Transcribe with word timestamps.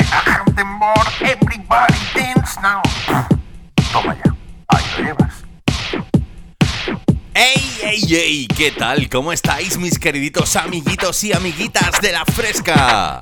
Temor, 0.54 1.06
everybody 1.20 1.98
dance 2.14 2.60
now. 2.60 2.82
Toma 3.92 4.14
ya. 4.14 4.34
Ahí 4.68 4.84
lo 4.96 5.04
llevas. 5.04 5.34
¡Ey, 7.34 7.78
ey, 7.82 8.14
ey! 8.14 8.46
¿Qué 8.48 8.70
tal? 8.70 9.08
¿Cómo 9.08 9.32
estáis, 9.32 9.78
mis 9.78 9.98
queriditos 9.98 10.56
amiguitos 10.56 11.22
y 11.24 11.32
amiguitas 11.32 12.00
de 12.00 12.12
la 12.12 12.24
fresca? 12.24 13.18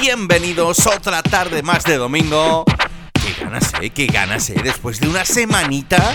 Bienvenidos 0.00 0.86
otra 0.86 1.22
tarde 1.22 1.62
más 1.62 1.84
de 1.84 1.96
domingo. 1.96 2.64
Qué 3.12 3.44
ganas, 3.44 3.72
eh, 3.80 3.90
qué 3.90 4.06
ganas, 4.06 4.50
eh, 4.50 4.60
después 4.62 5.00
de 5.00 5.08
una 5.08 5.24
semanita 5.24 6.14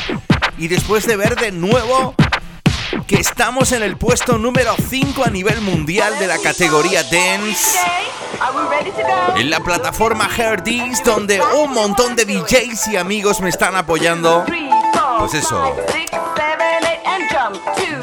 y 0.58 0.68
después 0.68 1.06
de 1.06 1.18
ver 1.18 1.36
de 1.36 1.52
nuevo 1.52 2.16
que 3.08 3.16
estamos 3.16 3.72
en 3.72 3.84
el 3.84 3.98
puesto 3.98 4.38
número 4.38 4.76
5 4.90 5.24
a 5.24 5.30
nivel 5.30 5.62
mundial 5.62 6.18
de 6.20 6.28
la 6.28 6.38
categoría 6.38 7.04
Dance. 7.04 7.78
En 9.36 9.50
la 9.50 9.60
plataforma 9.60 10.30
Herdis, 10.36 11.04
donde 11.04 11.42
un 11.42 11.72
montón 11.72 12.16
de 12.16 12.26
DJs 12.26 12.88
y 12.88 12.98
amigos 12.98 13.42
me 13.42 13.50
están 13.50 13.76
apoyando. 13.76 14.46
Pues 15.20 15.34
eso, 15.34 15.76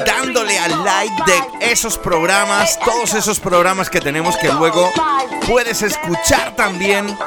dándole 0.05 0.59
al 0.59 0.83
like 0.83 1.23
de 1.25 1.71
esos 1.71 1.97
programas, 1.97 2.79
todos 2.79 3.13
esos 3.13 3.39
programas 3.39 3.89
que 3.89 3.99
tenemos 3.99 4.35
que 4.37 4.51
luego 4.51 4.91
puedes 5.47 5.81
escuchar 5.81 6.55
también 6.55 7.17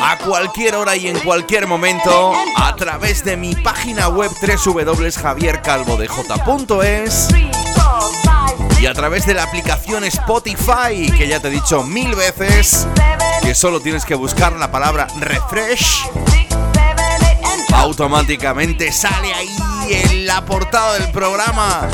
a 0.00 0.16
cualquier 0.18 0.74
hora 0.74 0.96
y 0.96 1.08
en 1.08 1.18
cualquier 1.20 1.66
momento 1.66 2.34
a 2.56 2.76
través 2.76 3.24
de 3.24 3.36
mi 3.36 3.54
página 3.54 4.08
web 4.08 4.30
www.javiercalvodej.es 4.40 7.28
y 8.80 8.86
a 8.86 8.94
través 8.94 9.26
de 9.26 9.34
la 9.34 9.42
aplicación 9.42 10.04
Spotify, 10.04 11.10
que 11.16 11.26
ya 11.26 11.40
te 11.40 11.48
he 11.48 11.50
dicho 11.50 11.82
mil 11.82 12.14
veces 12.14 12.86
que 13.42 13.52
solo 13.54 13.80
tienes 13.80 14.04
que 14.04 14.14
buscar 14.14 14.52
la 14.52 14.70
palabra 14.70 15.08
refresh. 15.18 16.06
Automáticamente 17.72 18.92
sale 18.92 19.34
ahí 19.34 19.56
en 19.90 20.26
la 20.26 20.44
portada 20.44 20.98
del 20.98 21.10
programa 21.10 21.88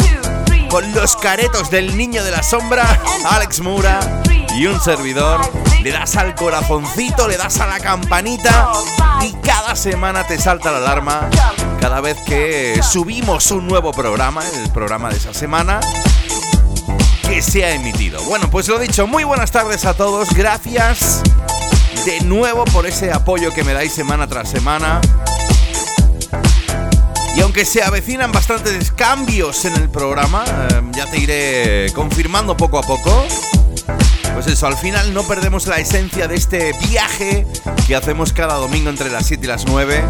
con 0.69 0.93
los 0.93 1.17
caretos 1.17 1.71
del 1.71 1.97
niño 1.97 2.23
de 2.25 2.33
la 2.33 2.43
sombra, 2.43 3.01
Alex 3.31 3.61
Mura 3.61 4.23
y 4.57 4.67
un 4.67 4.81
servidor. 4.81 5.41
Le 5.85 5.93
das 5.93 6.17
al 6.17 6.35
corazoncito, 6.35 7.29
le 7.29 7.37
das 7.37 7.61
a 7.61 7.67
la 7.67 7.79
campanita 7.79 8.73
y 9.21 9.35
cada 9.47 9.77
semana 9.77 10.27
te 10.27 10.39
salta 10.39 10.73
la 10.73 10.79
alarma 10.79 11.29
cada 11.79 12.01
vez 12.01 12.17
que 12.25 12.81
subimos 12.83 13.51
un 13.51 13.67
nuevo 13.67 13.93
programa, 13.93 14.41
el 14.63 14.71
programa 14.71 15.11
de 15.11 15.19
esa 15.19 15.35
semana 15.35 15.81
que 17.29 17.43
se 17.43 17.67
ha 17.67 17.75
emitido. 17.75 18.23
Bueno, 18.23 18.49
pues 18.49 18.67
lo 18.69 18.79
dicho, 18.79 19.07
muy 19.07 19.25
buenas 19.25 19.51
tardes 19.51 19.85
a 19.85 19.93
todos, 19.93 20.33
gracias 20.33 21.23
de 22.07 22.23
nuevo 22.23 22.65
por 22.65 22.87
ese 22.87 23.13
apoyo 23.13 23.53
que 23.53 23.63
me 23.63 23.75
dais 23.75 23.93
semana 23.93 24.27
tras 24.27 24.49
semana. 24.49 25.03
Y 27.37 27.43
aunque 27.43 27.67
se 27.67 27.83
avecinan 27.83 28.33
bastantes 28.33 28.91
cambios 28.91 29.67
en 29.67 29.75
el 29.77 29.91
programa, 29.91 30.45
eh, 30.47 30.81
ya 30.93 31.05
te 31.11 31.19
iré 31.19 31.93
confirmando 31.93 32.57
poco 32.57 32.79
a 32.79 32.83
poco. 32.83 33.27
Pues 34.35 34.49
eso, 34.49 34.67
al 34.67 34.77
final 34.77 35.15
no 35.15 35.23
perdemos 35.23 35.67
la 35.69 35.77
esencia 35.77 36.29
de 36.29 36.35
este 36.35 36.73
viaje 36.89 37.47
que 37.87 37.95
hacemos 37.95 38.33
cada 38.33 38.55
domingo 38.55 38.91
entre 38.91 39.09
las 39.09 39.27
7 39.27 39.45
y 39.45 39.49
las 39.49 39.65
9 39.65 40.05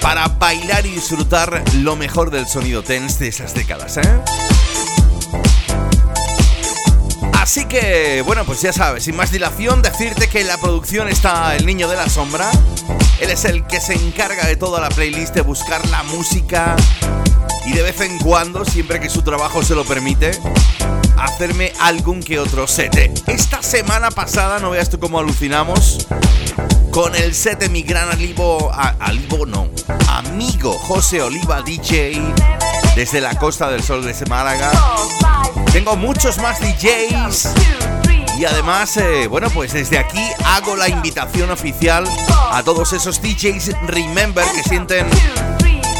para 0.00 0.28
bailar 0.28 0.86
y 0.86 0.90
disfrutar 0.90 1.62
lo 1.74 1.96
mejor 1.96 2.30
del 2.30 2.46
sonido 2.46 2.82
tense 2.82 3.24
de 3.24 3.28
esas 3.28 3.54
décadas, 3.54 3.98
¿eh? 3.98 4.20
Así 7.34 7.66
que, 7.66 8.22
bueno, 8.26 8.44
pues 8.44 8.62
ya 8.62 8.72
sabes, 8.72 9.04
sin 9.04 9.16
más 9.16 9.30
dilación, 9.30 9.82
decirte 9.82 10.28
que 10.28 10.40
en 10.40 10.48
la 10.48 10.58
producción 10.58 11.08
está 11.08 11.54
el 11.54 11.66
niño 11.66 11.88
de 11.88 11.96
la 11.96 12.08
sombra. 12.08 12.50
Él 13.20 13.30
es 13.30 13.44
el 13.44 13.66
que 13.66 13.80
se 13.80 13.94
encarga 13.94 14.46
de 14.46 14.56
toda 14.56 14.80
la 14.80 14.88
playlist, 14.88 15.34
de 15.34 15.42
buscar 15.42 15.86
la 15.88 16.02
música 16.04 16.74
y 17.66 17.72
de 17.72 17.82
vez 17.82 18.00
en 18.00 18.18
cuando, 18.18 18.64
siempre 18.64 18.98
que 18.98 19.10
su 19.10 19.22
trabajo 19.22 19.62
se 19.62 19.74
lo 19.74 19.84
permite, 19.84 20.32
hacerme 21.26 21.72
algún 21.80 22.22
que 22.22 22.38
otro 22.38 22.66
set. 22.66 23.22
Esta 23.26 23.62
semana 23.62 24.10
pasada, 24.10 24.58
no 24.58 24.70
veas 24.70 24.88
tú 24.88 24.98
cómo 24.98 25.18
alucinamos, 25.18 26.06
con 26.90 27.14
el 27.14 27.34
set 27.34 27.58
de 27.60 27.68
mi 27.68 27.82
gran 27.82 28.08
alivo, 28.08 28.70
alivo 28.72 29.44
no, 29.44 29.68
amigo 30.08 30.72
José 30.72 31.20
Oliva 31.20 31.62
DJ, 31.62 32.22
desde 32.94 33.20
la 33.20 33.34
Costa 33.38 33.68
del 33.68 33.82
Sol 33.82 34.04
de 34.04 34.14
Málaga. 34.26 34.70
Tengo 35.72 35.96
muchos 35.96 36.38
más 36.38 36.58
DJs. 36.60 37.48
Y 38.38 38.44
además, 38.44 38.96
eh, 38.98 39.26
bueno, 39.28 39.48
pues 39.50 39.72
desde 39.72 39.98
aquí 39.98 40.22
hago 40.44 40.76
la 40.76 40.88
invitación 40.88 41.50
oficial 41.50 42.04
a 42.52 42.62
todos 42.62 42.92
esos 42.92 43.20
DJs 43.20 43.72
Remember 43.86 44.44
que 44.54 44.62
sienten 44.62 45.06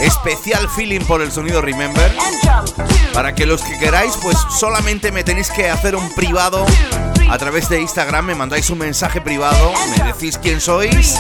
especial 0.01 0.69
feeling 0.69 1.01
por 1.01 1.23
el 1.23 1.33
sonido 1.33 1.63
Remember. 1.63 2.15
Para 3.13 3.35
que 3.35 3.47
los 3.47 3.63
que 3.63 3.79
queráis, 3.79 4.17
pues 4.23 4.37
solamente 4.51 5.13
me 5.13 5.25
tenéis 5.25 5.51
que 5.51 5.71
hacer 5.71 5.97
un 5.97 6.15
privado 6.15 6.65
a 7.29 7.39
través 7.39 7.69
de 7.69 7.81
Instagram, 7.81 8.27
me 8.27 8.35
mandáis 8.35 8.71
un 8.71 8.79
mensaje 8.79 9.21
privado, 9.21 9.73
me 9.91 10.13
decís 10.13 10.39
quién 10.39 10.61
sois. 10.61 11.17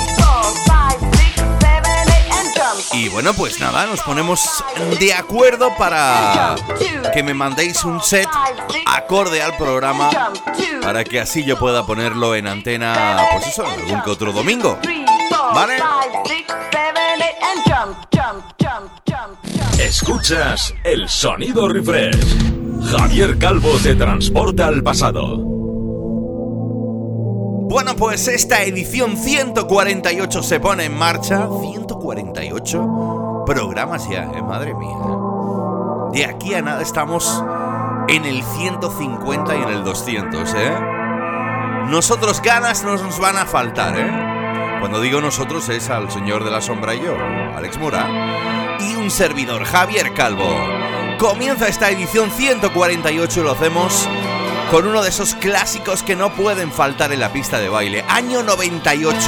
Y 2.92 3.09
bueno, 3.09 3.34
pues 3.34 3.60
nada, 3.60 3.86
nos 3.86 4.01
ponemos 4.01 4.65
de 4.98 5.12
acuerdo 5.12 5.74
para 5.77 6.54
que 7.12 7.22
me 7.22 7.34
mandéis 7.34 7.84
un 7.84 8.03
set 8.03 8.28
acorde 8.86 9.42
al 9.42 9.56
programa 9.56 10.10
para 10.83 11.04
que 11.04 11.21
así 11.21 11.45
yo 11.45 11.59
pueda 11.59 11.84
ponerlo 11.84 12.34
en 12.34 12.47
antena, 12.47 13.27
pues 13.33 13.48
eso, 13.48 13.66
algún 13.66 14.01
que 14.03 14.10
otro 14.10 14.33
domingo. 14.33 14.78
¿Vale? 15.53 15.78
Escuchas 19.86 20.74
el 20.83 21.09
sonido 21.09 21.68
refresh. 21.68 22.16
Javier 22.91 23.38
Calvo 23.38 23.71
te 23.80 23.94
transporta 23.94 24.66
al 24.66 24.83
pasado. 24.83 25.38
Bueno, 27.68 27.94
pues 27.94 28.27
esta 28.27 28.65
edición 28.65 29.16
148 29.16 30.42
se 30.42 30.59
pone 30.59 30.86
en 30.86 30.98
marcha. 30.98 31.47
148 31.60 33.44
programas 33.47 34.09
ya, 34.09 34.24
eh, 34.24 34.42
madre 34.42 34.74
mía. 34.74 34.97
De 36.12 36.24
aquí 36.24 36.54
a 36.54 36.62
nada 36.62 36.82
estamos 36.82 37.44
en 38.09 38.24
el 38.24 38.42
150 38.42 39.54
y 39.54 39.62
en 39.62 39.68
el 39.68 39.84
200, 39.84 40.54
¿eh? 40.54 40.74
Nosotros 41.91 42.42
ganas 42.42 42.82
no 42.82 42.97
nos 42.97 43.21
van 43.21 43.36
a 43.36 43.47
faltar, 43.47 43.97
¿eh? 43.97 44.35
Cuando 44.81 45.01
digo 45.01 45.21
nosotros 45.21 45.69
es 45.71 45.89
al 45.91 46.11
señor 46.11 46.45
de 46.45 46.51
la 46.51 46.61
sombra 46.61 46.95
y 46.95 47.01
yo, 47.01 47.17
Alex 47.57 47.78
Mura, 47.78 48.77
y 48.78 48.95
un 48.95 49.11
servidor, 49.11 49.65
Javier 49.65 50.13
Calvo. 50.13 50.57
Comienza 51.19 51.67
esta 51.67 51.91
edición 51.91 52.31
148 52.31 53.41
y 53.41 53.43
lo 53.43 53.53
hacemos 53.53 54.07
con 54.71 54.87
uno 54.87 55.03
de 55.03 55.09
esos 55.09 55.34
clásicos 55.34 56.03
que 56.03 56.15
no 56.15 56.31
pueden 56.34 56.71
faltar 56.71 57.13
en 57.13 57.21
la 57.21 57.33
pista 57.33 57.59
de 57.59 57.69
baile. 57.69 58.05
Año 58.09 58.43
98. 58.43 59.19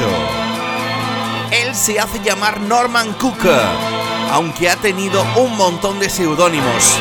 Él 1.51 1.75
se 1.75 1.99
hace 1.99 2.21
llamar 2.21 2.61
Norman 2.61 3.15
Cook, 3.15 3.47
aunque 4.31 4.69
ha 4.69 4.77
tenido 4.77 5.25
un 5.37 5.57
montón 5.57 5.99
de 5.99 6.11
seudónimos. 6.11 6.99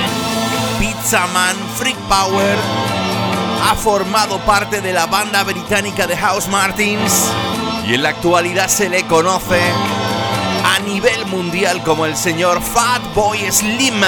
Pizza 0.80 1.28
Man, 1.28 1.56
Freak 1.76 1.98
Power, 2.08 2.58
ha 3.70 3.76
formado 3.76 4.40
parte 4.40 4.80
de 4.80 4.94
la 4.94 5.06
banda 5.06 5.44
británica 5.44 6.08
de 6.08 6.16
House 6.16 6.48
Martins 6.48 7.30
y 7.88 7.94
en 7.94 8.04
la 8.04 8.10
actualidad 8.10 8.68
se 8.68 8.90
le 8.90 9.04
conoce 9.04 9.62
a 10.66 10.80
nivel 10.80 11.26
mundial 11.28 11.82
como 11.84 12.06
el 12.06 12.18
señor 12.18 12.62
Fatboy 12.62 13.50
Slim. 13.50 14.02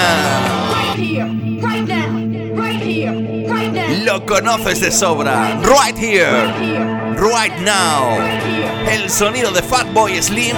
Lo 4.04 4.26
conoces 4.26 4.80
de 4.80 4.90
sobra. 4.90 5.58
Right 5.62 5.96
here, 5.96 6.52
right 7.16 7.56
now. 7.60 8.18
El 8.90 9.08
sonido 9.08 9.50
de 9.50 9.62
Fatboy 9.62 10.22
Slim 10.22 10.56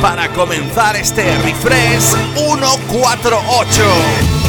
para 0.00 0.28
comenzar 0.28 0.94
este 0.96 1.36
refresh 1.38 2.14
148. 2.36 4.43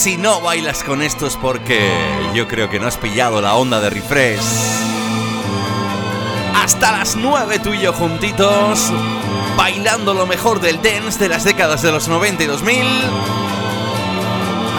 Si 0.00 0.16
no 0.16 0.40
bailas 0.40 0.82
con 0.82 1.02
esto 1.02 1.26
es 1.26 1.36
porque 1.36 1.92
yo 2.32 2.48
creo 2.48 2.70
que 2.70 2.80
no 2.80 2.86
has 2.86 2.96
pillado 2.96 3.42
la 3.42 3.54
onda 3.54 3.82
de 3.82 3.90
refresh. 3.90 4.40
Hasta 6.54 6.92
las 6.92 7.16
9 7.16 7.58
tú 7.58 7.74
y 7.74 7.80
yo 7.80 7.92
juntitos, 7.92 8.90
bailando 9.58 10.14
lo 10.14 10.26
mejor 10.26 10.62
del 10.62 10.80
dance 10.80 11.18
de 11.18 11.28
las 11.28 11.44
décadas 11.44 11.82
de 11.82 11.92
los 11.92 12.08
90 12.08 12.44
y 12.44 12.46
2000. 12.46 12.86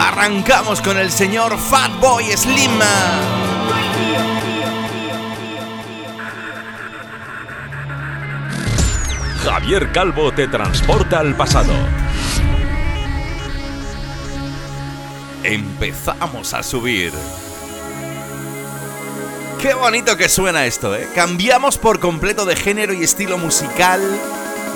Arrancamos 0.00 0.82
con 0.82 0.98
el 0.98 1.12
señor 1.12 1.56
Fatboy 1.56 2.24
Slim. 2.36 2.80
Javier 9.44 9.92
Calvo 9.92 10.32
te 10.32 10.48
transporta 10.48 11.20
al 11.20 11.36
pasado 11.36 12.01
empezamos 15.44 16.54
a 16.54 16.62
subir. 16.62 17.12
Qué 19.60 19.74
bonito 19.74 20.16
que 20.16 20.28
suena 20.28 20.66
esto, 20.66 20.94
¿eh? 20.96 21.08
Cambiamos 21.14 21.78
por 21.78 22.00
completo 22.00 22.44
de 22.44 22.56
género 22.56 22.92
y 22.92 23.04
estilo 23.04 23.38
musical 23.38 24.00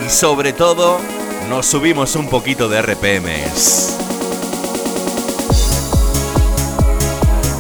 y 0.05 0.09
sobre 0.09 0.53
todo 0.53 1.01
nos 1.49 1.67
subimos 1.67 2.15
un 2.15 2.29
poquito 2.29 2.69
de 2.69 2.83
RPMs. 2.83 3.97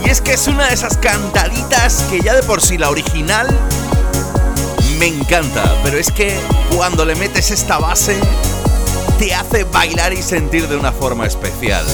Y 0.04 0.08
es 0.08 0.20
que 0.20 0.34
es 0.34 0.46
una 0.46 0.68
de 0.68 0.74
esas 0.74 0.96
cantaditas 0.98 2.04
que 2.10 2.20
ya 2.20 2.34
de 2.34 2.42
por 2.44 2.60
sí 2.60 2.78
la 2.78 2.90
original 2.90 3.48
me 5.00 5.06
encanta, 5.08 5.74
pero 5.82 5.98
es 5.98 6.10
que 6.12 6.38
cuando 6.74 7.04
le 7.04 7.16
metes 7.16 7.50
esta 7.50 7.78
base 7.78 8.16
te 9.18 9.34
hace 9.34 9.64
bailar 9.64 10.12
y 10.12 10.22
sentir 10.22 10.68
de 10.68 10.76
una 10.76 10.92
forma 10.92 11.26
especial. 11.26 11.84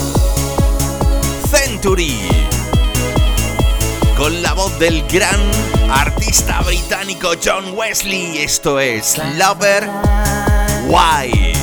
Con 4.17 4.41
la 4.41 4.53
voz 4.55 4.79
del 4.79 5.03
gran 5.09 5.41
artista 5.91 6.63
británico 6.63 7.33
John 7.45 7.77
Wesley, 7.77 8.39
esto 8.39 8.79
es 8.79 9.21
Lover 9.37 9.91
Why. 10.87 11.62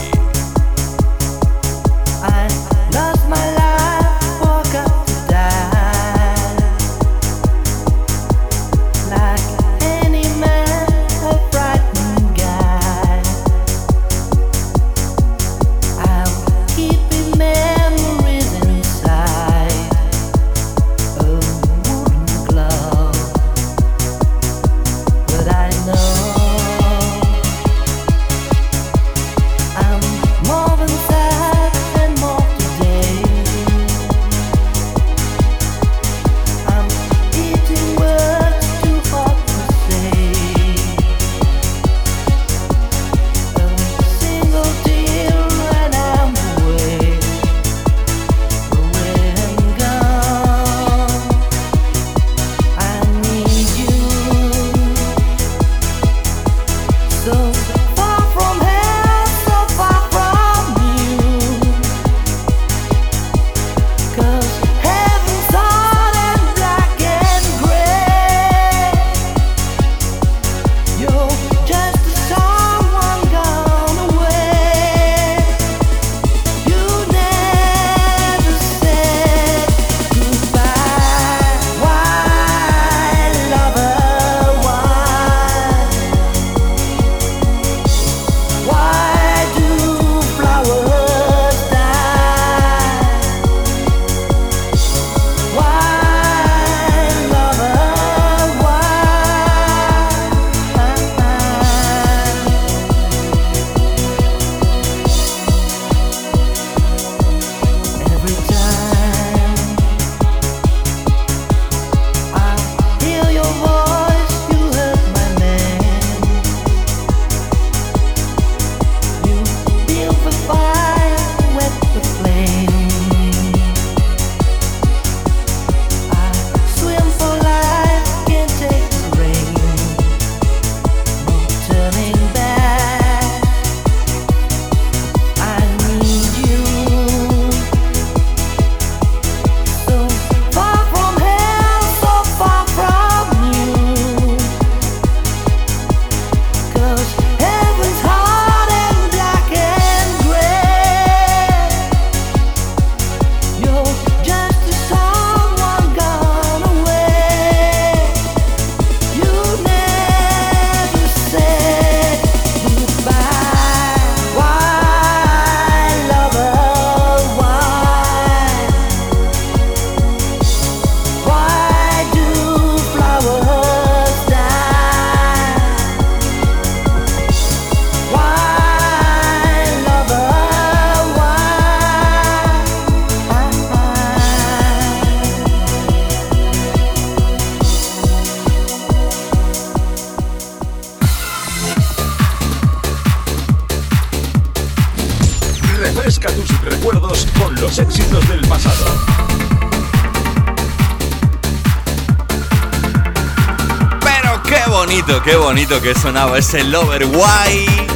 Que 205.78 205.94
sonaba 205.94 206.40
ese 206.40 206.64
Lover 206.64 207.06
White. 207.06 207.88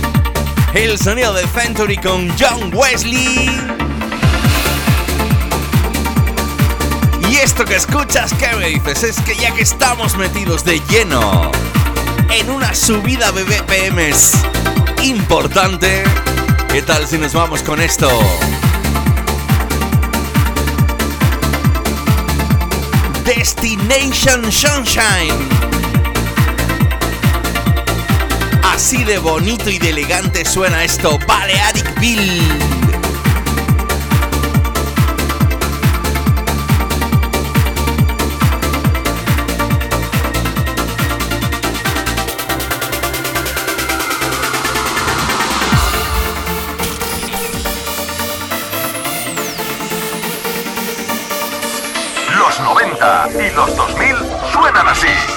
El 0.75 0.99
sonido 0.99 1.33
de 1.33 1.45
Century 1.47 1.97
con 1.97 2.29
John 2.37 2.71
Wesley. 2.71 3.49
Y 7.29 7.35
esto 7.37 7.65
que 7.65 7.75
escuchas, 7.75 8.31
¿qué 8.35 8.55
me 8.55 8.67
dices? 8.67 9.03
Es 9.03 9.19
que 9.21 9.35
ya 9.35 9.51
que 9.51 9.63
estamos 9.63 10.15
metidos 10.17 10.63
de 10.63 10.79
lleno 10.87 11.51
en 12.29 12.51
una 12.51 12.75
subida 12.75 13.31
de 13.31 13.43
BPMs 13.43 14.33
importante, 15.01 16.03
¿qué 16.71 16.83
tal 16.83 17.07
si 17.07 17.17
nos 17.17 17.33
vamos 17.33 17.63
con 17.63 17.81
esto? 17.81 18.07
Destination 23.25 24.51
Sunshine. 24.51 25.72
Así 28.85 29.05
de 29.05 29.17
bonito 29.17 29.69
y 29.69 29.79
de 29.79 29.91
elegante 29.91 30.43
suena 30.43 30.83
esto, 30.83 31.17
Balearic 31.25 32.01
Bill. 32.01 32.19
y 53.39 53.55
los 53.55 53.75
2000 53.77 54.15
suenan 54.51 54.87
así. 54.89 55.32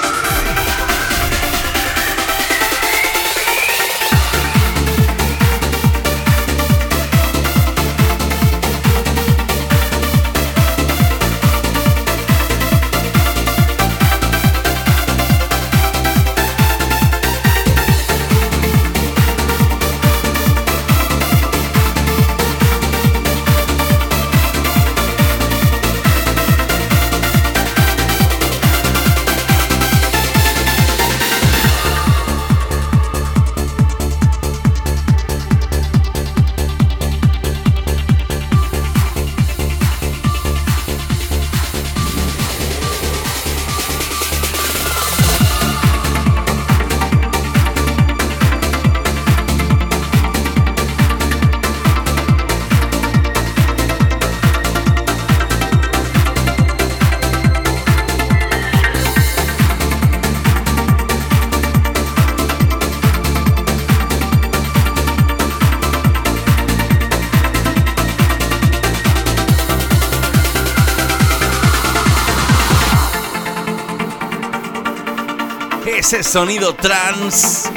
Ese 76.07 76.23
sonido 76.23 76.73
trans, 76.73 77.69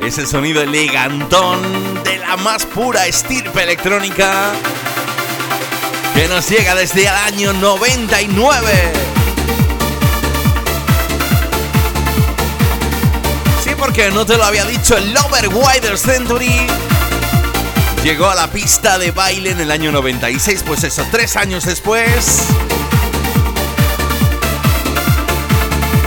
ese 0.00 0.24
sonido 0.28 0.62
elegantón 0.62 1.60
de 2.04 2.18
la 2.18 2.36
más 2.36 2.64
pura 2.64 3.08
estirpe 3.08 3.64
electrónica 3.64 4.52
que 6.14 6.28
nos 6.28 6.48
llega 6.48 6.76
desde 6.76 7.02
el 7.02 7.08
año 7.08 7.52
99. 7.54 8.92
Sí, 13.64 13.70
porque 13.76 14.12
no 14.12 14.24
te 14.24 14.36
lo 14.36 14.44
había 14.44 14.64
dicho, 14.64 14.96
el 14.96 15.12
Lover 15.12 15.48
Wider 15.48 15.98
Century 15.98 16.68
llegó 18.04 18.30
a 18.30 18.36
la 18.36 18.52
pista 18.52 19.00
de 19.00 19.10
baile 19.10 19.50
en 19.50 19.60
el 19.60 19.72
año 19.72 19.90
96, 19.90 20.62
pues 20.64 20.84
eso, 20.84 21.04
tres 21.10 21.36
años 21.36 21.64
después. 21.64 22.46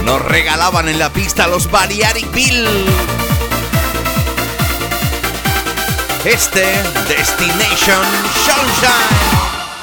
Nos 0.10 0.24
regalaban 0.24 0.90
en 0.90 0.98
la 0.98 1.12
pista 1.12 1.46
los 1.46 1.70
Balearic 1.70 2.32
Bill. 2.32 2.68
Este 6.26 6.66
Destination 7.08 8.04
Sunshine. 8.44 9.20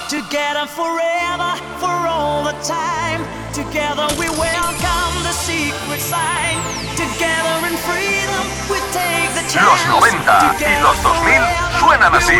Together 0.08 0.66
forever, 0.66 1.54
for 1.78 2.08
all 2.08 2.42
the 2.42 2.54
time. 2.66 3.24
Together 3.54 4.08
we 4.18 4.28
welcome 4.30 5.22
the 5.22 5.32
secret 5.32 6.00
sign. 6.00 6.58
Together 6.96 7.68
in 7.68 7.78
freedom 7.86 8.46
we 8.68 8.80
take 8.92 9.32
the 9.32 9.46
chance. 9.48 9.64
Los 9.64 10.02
90 10.02 10.56
y 10.58 10.82
los 10.82 11.02
2000 11.04 11.42
suenan 11.78 12.14
así. 12.16 12.34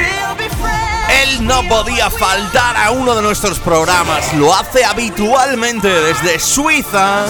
Él 1.22 1.46
no 1.46 1.62
podía 1.68 2.10
faltar 2.10 2.76
a 2.76 2.90
uno 2.90 3.14
de 3.14 3.22
nuestros 3.22 3.60
programas. 3.60 4.34
Lo 4.34 4.52
hace 4.52 4.84
habitualmente 4.84 5.88
desde 5.88 6.40
Suiza. 6.40 7.26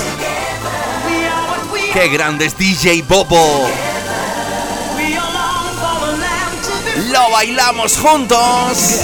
¡Qué 1.96 2.08
grande 2.08 2.44
es 2.44 2.58
DJ 2.58 3.04
Bobo! 3.08 3.66
Lo 7.10 7.30
bailamos 7.30 7.96
juntos. 7.96 9.00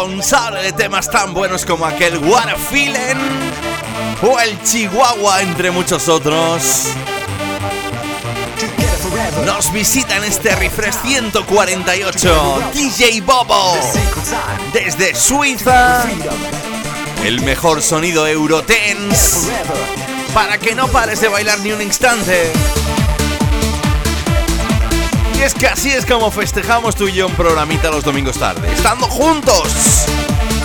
Responsable 0.00 0.62
de 0.62 0.72
temas 0.72 1.10
tan 1.10 1.34
buenos 1.34 1.66
como 1.66 1.84
aquel 1.84 2.16
What 2.18 2.56
Feeling 2.70 3.18
o 4.22 4.40
el 4.40 4.62
Chihuahua, 4.62 5.42
entre 5.42 5.70
muchos 5.70 6.08
otros. 6.08 6.86
Nos 9.44 9.70
visita 9.72 10.16
en 10.16 10.24
este 10.24 10.56
refresh 10.56 10.94
148 11.02 12.70
DJ 12.72 13.20
Bobo 13.20 13.76
desde 14.72 15.14
Suiza. 15.14 16.04
El 17.22 17.42
mejor 17.42 17.82
sonido 17.82 18.26
Eurotense 18.26 19.50
para 20.32 20.56
que 20.56 20.74
no 20.74 20.88
pares 20.88 21.20
de 21.20 21.28
bailar 21.28 21.60
ni 21.60 21.72
un 21.72 21.82
instante. 21.82 22.52
Es 25.42 25.54
que 25.54 25.66
así 25.66 25.90
es 25.90 26.04
como 26.04 26.30
festejamos 26.30 26.94
tú 26.94 27.08
y 27.08 27.12
yo 27.12 27.26
un 27.26 27.32
programita 27.34 27.90
los 27.90 28.04
domingos 28.04 28.36
tarde, 28.36 28.70
estando 28.70 29.06
juntos, 29.06 30.04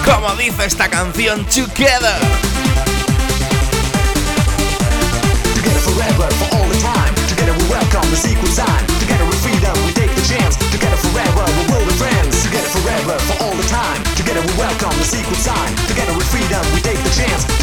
como 0.04 0.36
dice 0.36 0.66
esta 0.66 0.90
canción 0.90 1.46
Together. 1.46 2.20
Together 14.16 14.42
we 14.42 14.58
welcome 14.58 14.92
the. 15.06 15.76
Together 15.88 16.14
we 16.74 16.82
take 16.82 16.98
the 17.02 17.10
chance. 17.16 17.55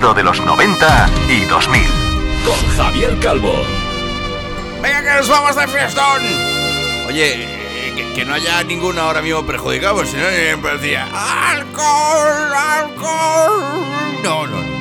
De 0.00 0.22
los 0.22 0.40
90 0.40 1.10
y 1.28 1.44
2000. 1.44 1.82
Con 2.46 2.76
Javier 2.76 3.18
Calvo. 3.20 3.52
Venga 4.80 5.02
que 5.02 5.10
nos 5.18 5.28
vamos 5.28 5.54
de 5.54 5.68
fiestón. 5.68 6.22
Oye, 7.06 7.44
eh, 7.44 8.12
que, 8.14 8.24
no 8.24 8.32
haya 8.32 8.64
ninguno 8.64 9.02
ahora 9.02 9.20
mismo 9.20 9.44
perjudicado, 9.44 10.02
si 10.06 10.16
no 10.16 10.26
siempre 10.30 10.78
decía 10.78 11.06
alcohol, 11.50 12.54
alcohol. 12.54 13.84
No, 14.24 14.46
no, 14.46 14.62
no. 14.62 14.80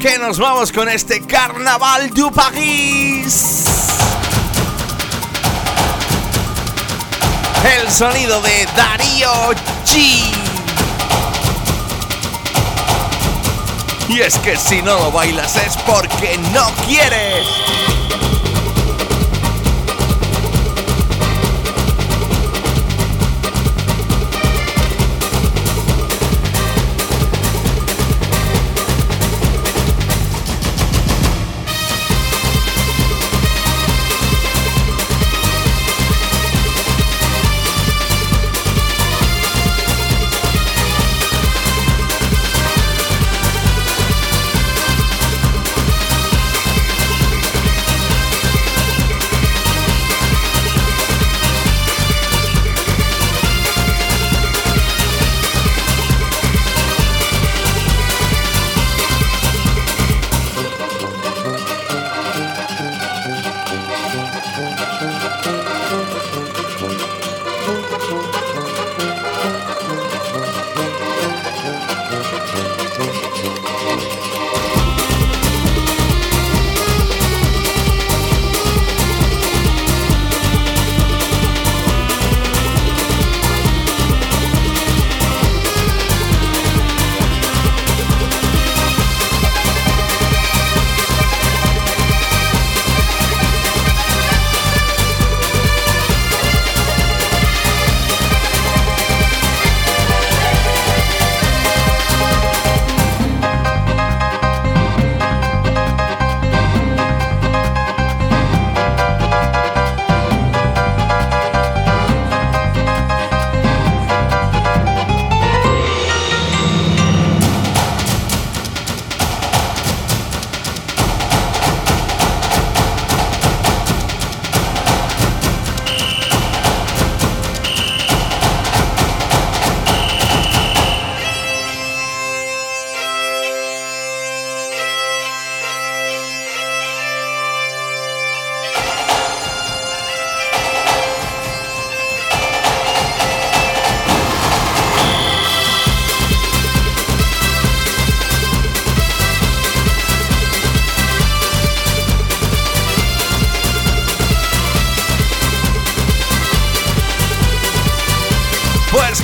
Que 0.00 0.16
nos 0.18 0.38
vamos 0.38 0.72
con 0.72 0.88
este 0.88 1.20
Carnaval 1.20 2.10
du 2.10 2.32
Paris. 2.32 3.54
El 7.78 7.90
sonido 7.90 8.40
de 8.40 8.66
Darío 8.74 9.52
G. 9.84 10.35
Y 14.08 14.20
es 14.20 14.38
que 14.38 14.56
si 14.56 14.82
no 14.82 14.98
lo 14.98 15.10
bailas 15.10 15.56
es 15.56 15.76
porque 15.78 16.38
no 16.52 16.66
quieres. 16.86 17.95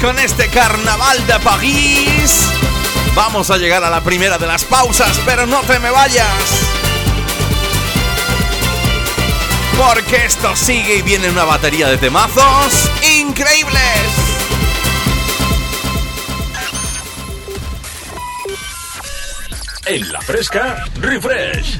Con 0.02 0.18
este 0.18 0.48
carnaval 0.48 1.24
de 1.28 1.38
París 1.38 2.44
vamos 3.14 3.50
a 3.52 3.56
llegar 3.56 3.84
a 3.84 3.90
la 3.90 4.02
primera 4.02 4.36
de 4.36 4.48
las 4.48 4.64
pausas, 4.64 5.20
pero 5.24 5.46
no 5.46 5.60
te 5.60 5.78
me 5.78 5.90
vayas. 5.90 6.26
Porque 9.78 10.26
esto 10.26 10.56
sigue 10.56 10.96
y 10.96 11.02
viene 11.02 11.30
una 11.30 11.44
batería 11.44 11.88
de 11.88 11.98
temazos 11.98 12.90
increíbles. 13.20 13.80
En 19.86 20.12
la 20.12 20.20
fresca, 20.20 20.84
refresh. 21.00 21.78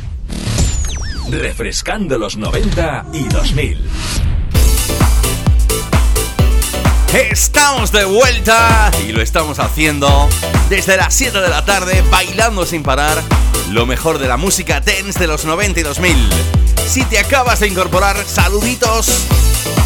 Refrescando 1.29 2.19
los 2.19 2.37
90 2.37 3.07
y 3.13 3.25
2000. 3.25 3.92
Estamos 7.15 7.93
de 7.93 8.07
vuelta 8.07 8.91
y 9.07 9.13
lo 9.13 9.21
estamos 9.21 9.59
haciendo 9.59 10.31
desde 10.71 10.97
las 10.97 11.13
7 11.13 11.43
de 11.43 11.49
la 11.51 11.63
tarde, 11.63 12.03
bailando 12.11 12.65
sin 12.65 12.83
parar 12.83 13.23
lo 13.69 13.85
mejor 13.85 14.19
de 14.19 14.29
la 14.29 14.39
música 14.39 14.81
dance 14.81 15.19
de 15.19 15.27
los 15.27 15.45
90 15.45 15.81
y 15.81 15.83
2000. 15.83 16.31
Si 16.89 17.05
te 17.05 17.19
acabas 17.19 17.61
de 17.61 17.69
incorporar, 17.69 18.17
saluditos. 18.27 19.27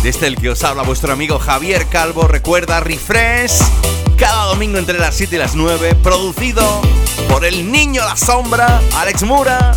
Desde 0.05 0.29
el 0.29 0.37
que 0.37 0.51
os 0.51 0.63
habla 0.63 0.85
vuestro 0.85 1.13
amigo 1.13 1.41
Javier 1.41 1.89
Calvo, 1.89 2.29
recuerda 2.29 2.79
Refresh 2.79 3.59
cada 4.17 4.45
domingo 4.45 4.79
entre 4.79 4.99
las 5.01 5.17
7 5.17 5.35
y 5.35 5.39
las 5.41 5.57
9, 5.57 5.97
producido 5.97 6.81
por 7.29 7.45
el 7.45 7.73
niño 7.73 8.05
La 8.05 8.17
Sombra, 8.17 8.81
Alex 8.95 9.25
Mura, 9.25 9.77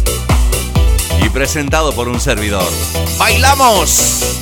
y 1.24 1.30
presentado 1.30 1.94
por 1.94 2.10
un 2.10 2.22
servidor. 2.22 2.70
¡Bailamos! 3.18 4.39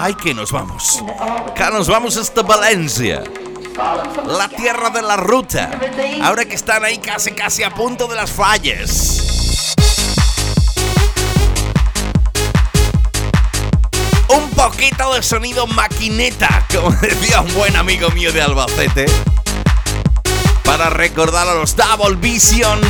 ¡Ay, 0.00 0.14
que 0.14 0.32
nos 0.32 0.52
vamos! 0.52 1.02
Que 1.56 1.70
nos 1.72 1.88
vamos 1.88 2.16
hasta 2.16 2.42
Valencia. 2.42 3.24
La 4.28 4.48
tierra 4.48 4.90
de 4.90 5.02
la 5.02 5.16
ruta. 5.16 5.72
Ahora 6.22 6.44
que 6.44 6.54
están 6.54 6.84
ahí 6.84 6.98
casi 6.98 7.32
casi 7.32 7.64
a 7.64 7.70
punto 7.74 8.06
de 8.06 8.14
las 8.14 8.30
fallas. 8.30 9.74
Un 14.28 14.48
poquito 14.50 15.14
de 15.14 15.22
sonido 15.24 15.66
maquineta, 15.66 16.64
como 16.72 16.92
decía 17.02 17.40
un 17.40 17.52
buen 17.54 17.74
amigo 17.74 18.08
mío 18.10 18.32
de 18.32 18.40
Albacete. 18.40 19.06
Para 20.62 20.90
recordar 20.90 21.48
a 21.48 21.54
los 21.54 21.74
Double 21.74 22.14
Vision. 22.14 22.80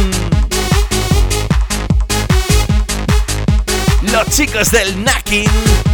Los 4.02 4.28
chicos 4.28 4.70
del 4.70 5.02
Nakin 5.02 5.87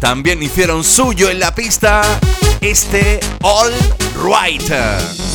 también 0.00 0.42
hicieron 0.42 0.84
suyo 0.84 1.30
en 1.30 1.40
la 1.40 1.54
pista 1.54 2.02
este 2.60 3.20
All 3.42 3.72
Right. 4.14 5.27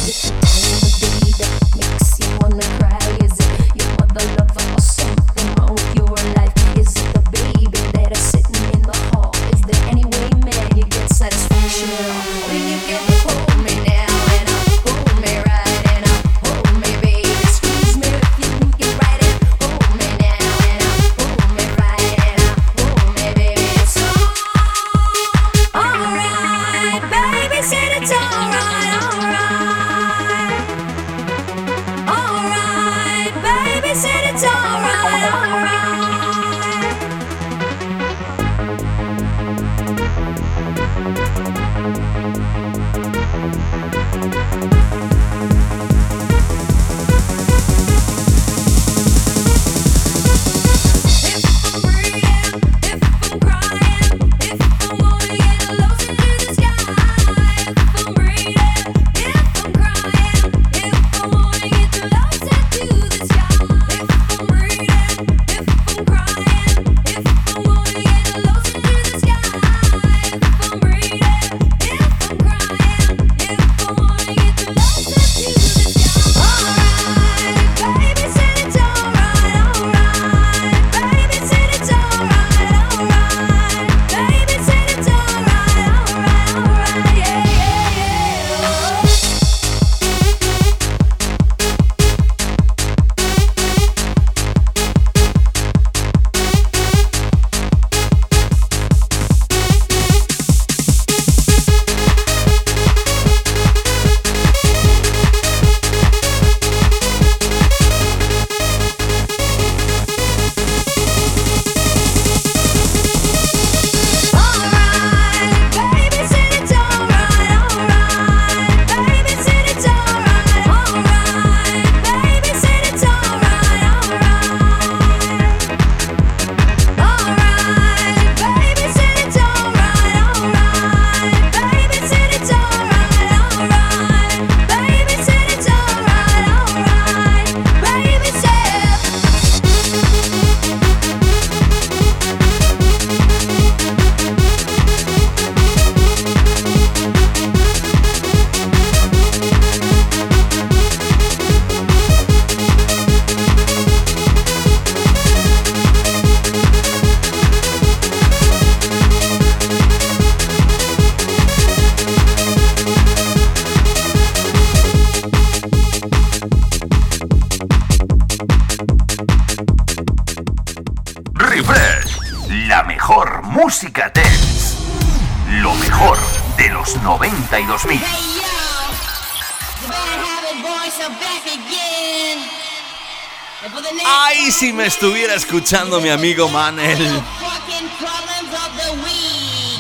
Estuviera 184.86 185.36
escuchando 185.36 186.00
mi 186.00 186.10
amigo 186.10 186.48
Manel. 186.50 187.22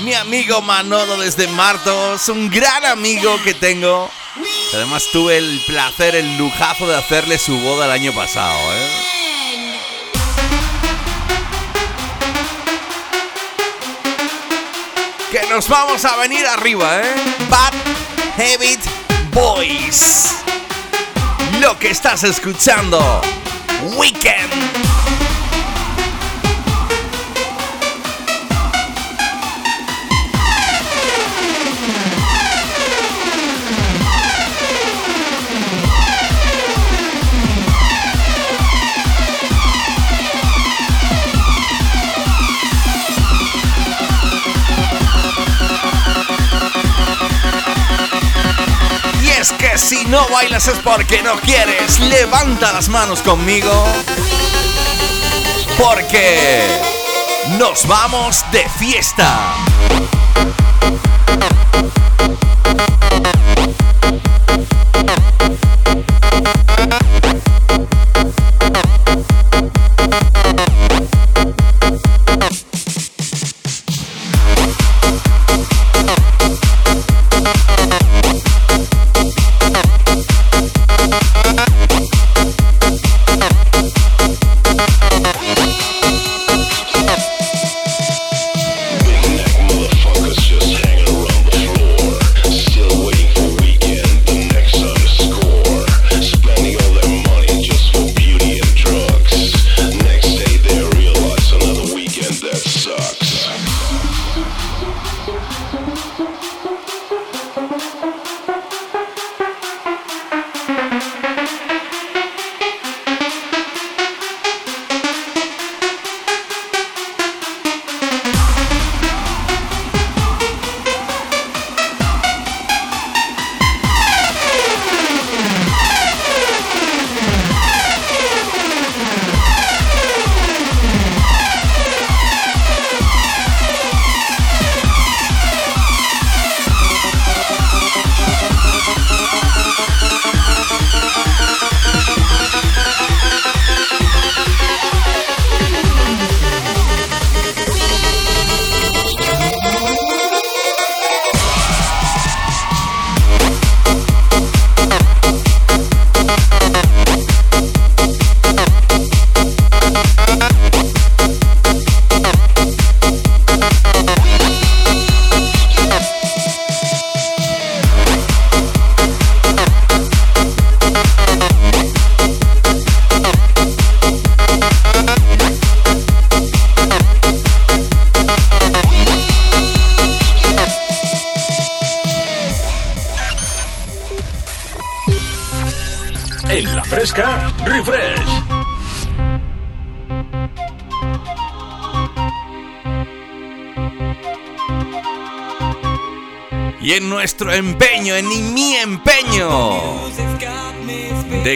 Mi 0.02 0.14
amigo 0.14 0.62
Manolo 0.62 1.18
desde 1.18 1.48
Martos, 1.48 2.28
un 2.30 2.50
gran 2.50 2.86
amigo 2.86 3.42
que 3.44 3.54
tengo. 3.54 4.10
Además 4.74 5.04
tuve 5.12 5.38
el 5.38 5.62
placer, 5.66 6.16
el 6.16 6.38
lujazo 6.38 6.88
de 6.88 6.98
hacerle 6.98 7.38
su 7.38 7.58
boda 7.60 7.86
el 7.86 7.92
año 7.92 8.14
pasado. 8.14 8.58
¿eh? 8.74 9.03
Que 15.34 15.48
nos 15.48 15.68
vamos 15.68 16.06
a 16.06 16.16
venir 16.18 16.46
arriba, 16.46 17.02
¿eh? 17.02 17.16
Bad 17.50 17.74
Habit 18.38 18.80
Boys. 19.32 20.36
Lo 21.60 21.80
que 21.80 21.90
estás 21.90 22.24
escuchando, 22.24 23.20
Weekend. 23.98 24.83
Si 49.78 50.06
no 50.06 50.28
bailas 50.30 50.68
es 50.68 50.78
porque 50.80 51.22
no 51.24 51.36
quieres. 51.38 52.00
Levanta 52.00 52.74
las 52.74 52.90
manos 52.90 53.22
conmigo. 53.22 53.72
Porque 55.78 56.62
nos 57.58 57.88
vamos 57.88 58.46
de 58.52 58.68
fiesta. 58.70 59.56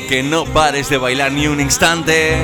Que 0.07 0.23
no 0.23 0.45
pares 0.45 0.89
de 0.89 0.97
bailar 0.97 1.31
ni 1.31 1.47
un 1.47 1.59
instante. 1.59 2.37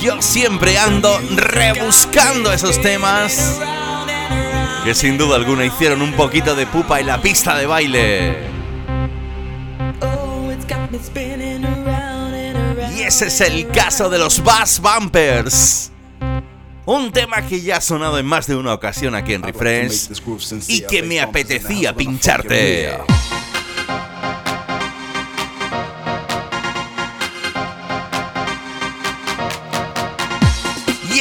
Yo 0.00 0.22
siempre 0.22 0.78
ando 0.78 1.18
rebuscando 1.34 2.52
esos 2.52 2.80
temas 2.80 3.60
que 4.84 4.94
sin 4.94 5.18
duda 5.18 5.36
alguna 5.36 5.64
hicieron 5.64 6.02
un 6.02 6.12
poquito 6.12 6.54
de 6.54 6.66
pupa 6.66 7.00
en 7.00 7.06
la 7.06 7.20
pista 7.20 7.56
de 7.56 7.66
baile. 7.66 8.36
Y 12.96 13.02
ese 13.02 13.26
es 13.26 13.40
el 13.40 13.68
caso 13.68 14.08
de 14.08 14.18
los 14.18 14.42
Bass 14.44 14.80
Bumpers. 14.80 15.90
Un 16.84 17.10
tema 17.10 17.42
que 17.42 17.60
ya 17.60 17.78
ha 17.78 17.80
sonado 17.80 18.18
en 18.20 18.26
más 18.26 18.46
de 18.46 18.54
una 18.54 18.72
ocasión 18.72 19.16
aquí 19.16 19.34
en 19.34 19.42
Refresh 19.42 20.10
y 20.68 20.82
que 20.82 21.02
me 21.02 21.20
apetecía 21.20 21.96
pincharte. 21.96 22.96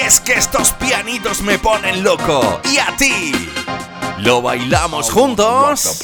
Es 0.05 0.19
que 0.19 0.33
estos 0.33 0.71
pianitos 0.73 1.41
me 1.41 1.57
ponen 1.57 2.03
loco. 2.03 2.61
¿Y 2.71 2.77
a 2.77 2.95
ti? 2.95 3.31
¿Lo 4.19 4.41
bailamos 4.41 5.09
juntos? 5.09 6.03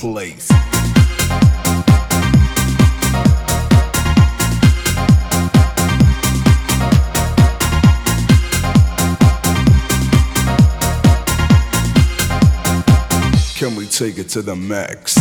Can 13.59 13.75
we 13.75 13.85
take 13.85 14.17
it 14.17 14.29
to 14.29 14.41
the 14.41 14.55
max? 14.55 15.20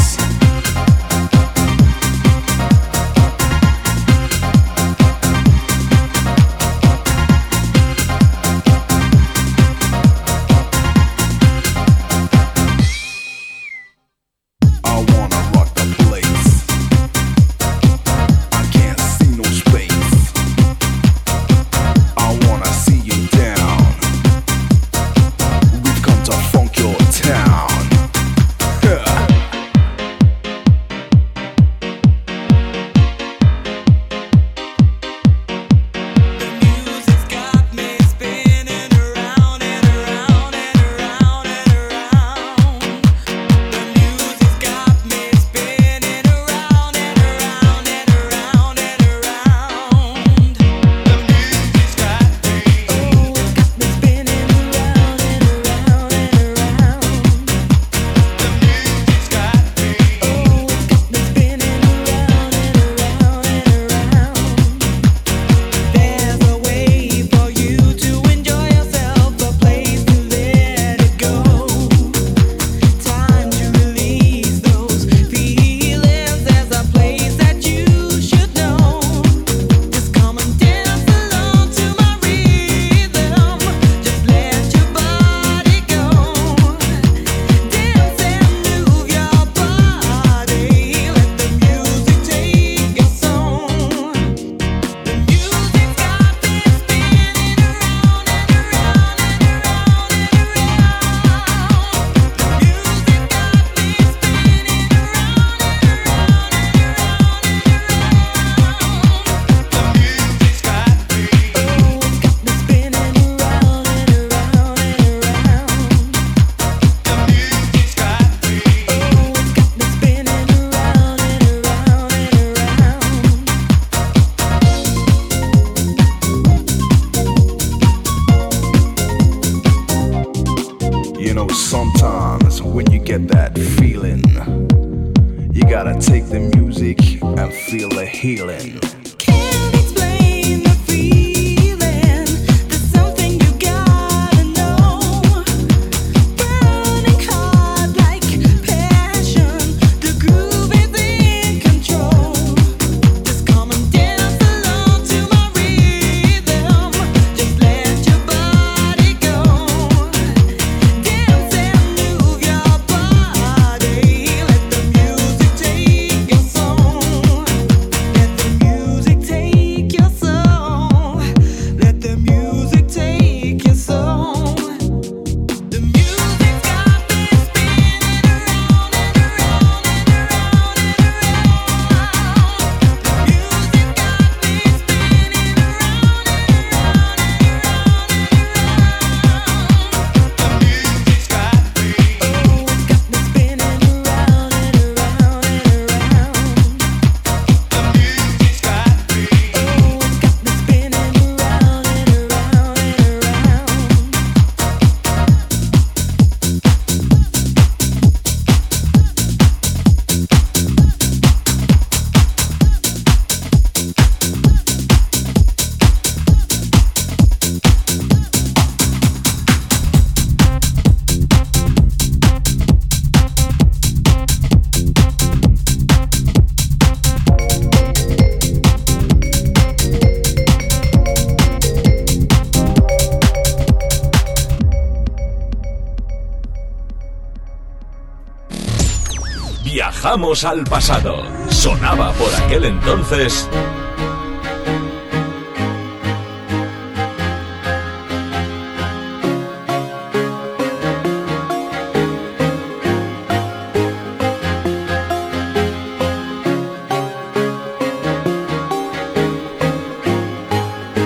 Al 240.30 240.62
pasado. 240.62 241.24
Sonaba 241.50 242.12
por 242.12 242.32
aquel 242.32 242.64
entonces. 242.64 243.48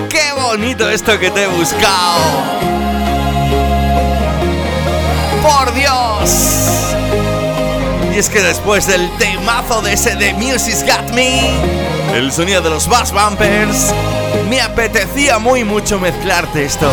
¡Qué 0.07 0.33
bonito 0.39 0.87
esto 0.87 1.17
que 1.19 1.31
te 1.31 1.45
he 1.45 1.47
buscado! 1.47 2.74
Y 8.15 8.19
es 8.19 8.29
que 8.29 8.41
después 8.41 8.87
del 8.87 9.09
temazo 9.17 9.81
de 9.81 9.91
ese 9.91 10.15
de 10.15 10.33
Music's 10.35 10.85
Got 10.85 11.13
Me, 11.13 11.51
el 12.15 12.31
sonido 12.31 12.61
de 12.61 12.69
los 12.69 12.87
bass 12.87 13.11
bumpers, 13.11 13.93
me 14.47 14.61
apetecía 14.61 15.37
muy 15.37 15.65
mucho 15.65 15.99
mezclarte 15.99 16.63
esto. 16.63 16.89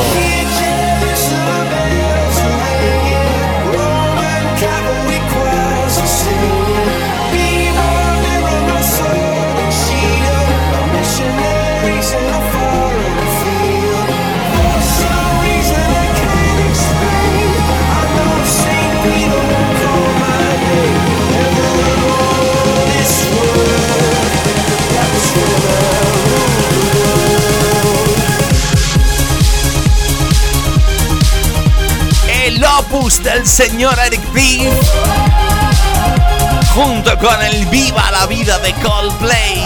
Del 33.20 33.46
señor 33.46 33.98
Eric 33.98 34.22
B. 34.32 34.70
Junto 36.74 37.18
con 37.18 37.42
el 37.42 37.66
Viva 37.66 38.10
la 38.10 38.26
Vida 38.26 38.58
de 38.60 38.72
Coldplay. 38.74 39.62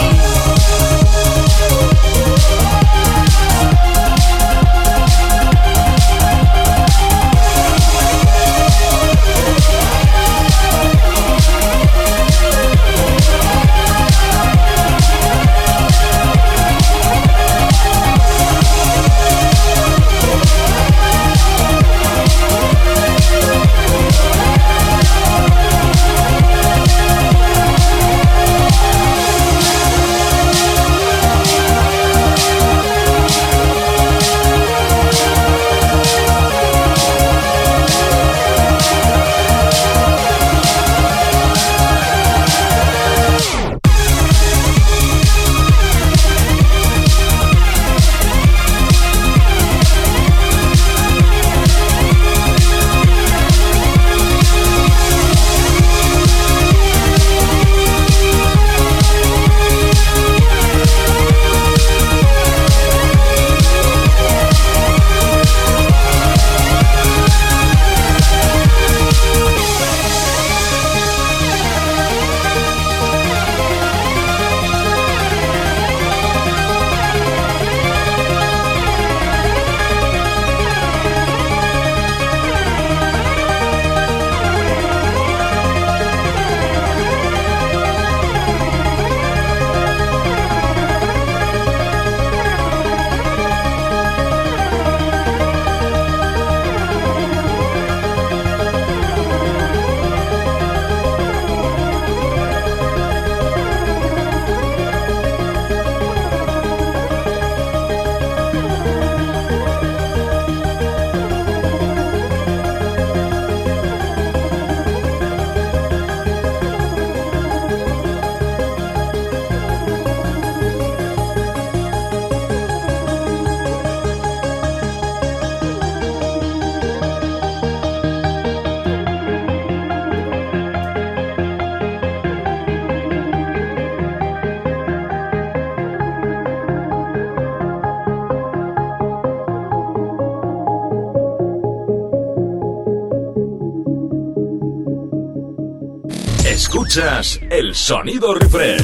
Escuchas 146.56 147.38
el 147.50 147.74
sonido 147.74 148.32
refresh. 148.32 148.82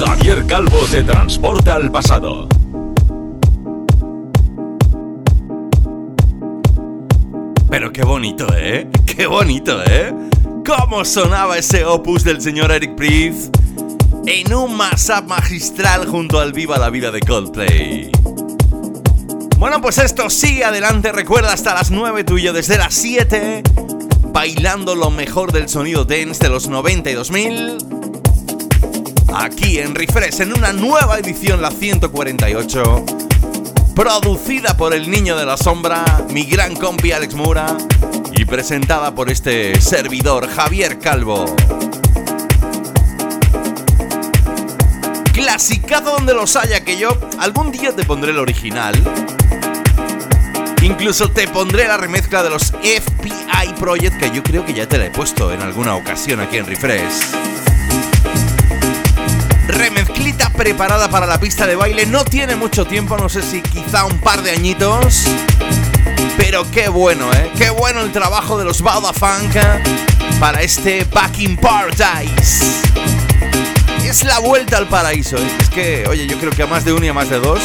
Javier 0.00 0.44
Calvo 0.46 0.80
te 0.90 1.04
transporta 1.04 1.76
al 1.76 1.92
pasado. 1.92 2.48
Pero 7.70 7.92
qué 7.92 8.02
bonito, 8.02 8.48
¿eh? 8.52 8.88
Qué 9.06 9.28
bonito, 9.28 9.80
¿eh? 9.84 10.12
¿Cómo 10.66 11.04
sonaba 11.04 11.56
ese 11.56 11.84
opus 11.84 12.24
del 12.24 12.40
señor 12.40 12.72
Eric 12.72 12.96
Priest 12.96 13.56
en 14.26 14.52
un 14.52 14.76
mashup 14.76 15.28
magistral 15.28 16.04
junto 16.04 16.40
al 16.40 16.52
Viva 16.52 16.78
la 16.78 16.90
Vida 16.90 17.12
de 17.12 17.20
Coldplay? 17.20 18.10
Bueno, 19.56 19.80
pues 19.80 19.98
esto 19.98 20.28
sigue 20.30 20.64
adelante. 20.64 21.12
Recuerda 21.12 21.52
hasta 21.52 21.74
las 21.74 21.92
9 21.92 22.24
tuyo, 22.24 22.52
desde 22.52 22.76
las 22.76 22.92
7, 22.94 23.62
bailando 24.38 24.94
lo 24.94 25.10
mejor 25.10 25.50
del 25.50 25.68
sonido 25.68 26.04
dance 26.04 26.40
de 26.40 26.48
los 26.48 26.70
92.000. 26.70 29.34
Aquí 29.34 29.80
en 29.80 29.96
Refresh, 29.96 30.42
en 30.42 30.56
una 30.56 30.72
nueva 30.72 31.18
edición, 31.18 31.60
la 31.60 31.72
148. 31.72 33.04
Producida 33.96 34.76
por 34.76 34.94
el 34.94 35.10
niño 35.10 35.36
de 35.36 35.44
la 35.44 35.56
sombra, 35.56 36.24
mi 36.30 36.44
gran 36.44 36.76
compi 36.76 37.10
Alex 37.10 37.34
Mura. 37.34 37.76
Y 38.32 38.44
presentada 38.44 39.12
por 39.12 39.28
este 39.28 39.80
servidor, 39.80 40.48
Javier 40.48 41.00
Calvo. 41.00 41.56
Clasicazo 45.32 46.12
donde 46.12 46.34
los 46.34 46.54
haya, 46.54 46.84
que 46.84 46.96
yo 46.96 47.08
algún 47.40 47.72
día 47.72 47.90
te 47.90 48.04
pondré 48.04 48.30
el 48.30 48.38
original 48.38 48.94
Incluso 50.82 51.30
te 51.30 51.48
pondré 51.48 51.88
la 51.88 51.96
remezcla 51.96 52.42
de 52.42 52.50
los 52.50 52.70
FBI 52.70 53.47
Project, 53.66 54.18
que 54.18 54.30
yo 54.30 54.42
creo 54.42 54.64
que 54.64 54.72
ya 54.72 54.86
te 54.86 54.98
la 54.98 55.06
he 55.06 55.10
puesto 55.10 55.52
en 55.52 55.60
alguna 55.62 55.94
ocasión 55.96 56.40
aquí 56.40 56.58
en 56.58 56.66
Refresh. 56.66 57.12
Remezclita 59.66 60.50
preparada 60.50 61.10
para 61.10 61.26
la 61.26 61.38
pista 61.40 61.66
de 61.66 61.76
baile, 61.76 62.06
no 62.06 62.24
tiene 62.24 62.56
mucho 62.56 62.86
tiempo, 62.86 63.16
no 63.16 63.28
sé 63.28 63.42
si 63.42 63.60
quizá 63.62 64.04
un 64.04 64.18
par 64.18 64.42
de 64.42 64.52
añitos. 64.52 65.24
Pero 66.36 66.68
qué 66.70 66.88
bueno, 66.88 67.32
¿eh? 67.32 67.50
Qué 67.58 67.70
bueno 67.70 68.00
el 68.00 68.12
trabajo 68.12 68.58
de 68.58 68.64
los 68.64 68.80
Bauda 68.80 69.12
Funk 69.12 69.56
para 70.38 70.62
este 70.62 71.04
Back 71.12 71.38
in 71.40 71.56
Paradise. 71.56 72.64
Es 74.04 74.24
la 74.24 74.38
vuelta 74.38 74.78
al 74.78 74.88
paraíso, 74.88 75.36
¿eh? 75.36 75.50
Es 75.60 75.68
que, 75.68 76.06
oye, 76.08 76.26
yo 76.26 76.38
creo 76.38 76.52
que 76.52 76.62
a 76.62 76.66
más 76.66 76.84
de 76.84 76.92
uno 76.92 77.04
y 77.04 77.08
a 77.08 77.14
más 77.14 77.28
de 77.28 77.38
dos 77.40 77.60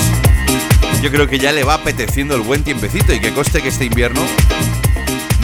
yo 1.02 1.12
creo 1.12 1.28
que 1.28 1.38
ya 1.38 1.52
le 1.52 1.64
va 1.64 1.74
apeteciendo 1.76 2.34
el 2.36 2.42
buen 2.42 2.64
tiempecito 2.64 3.14
y 3.14 3.20
que 3.20 3.34
coste 3.34 3.62
que 3.62 3.68
este 3.68 3.84
invierno 3.84 4.22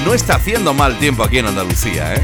no 0.06 0.14
está 0.14 0.36
haciendo 0.36 0.74
mal 0.74 0.98
tiempo 0.98 1.24
aquí 1.24 1.40
en 1.40 1.48
Andalucía, 1.48 2.16
¿eh? 2.16 2.22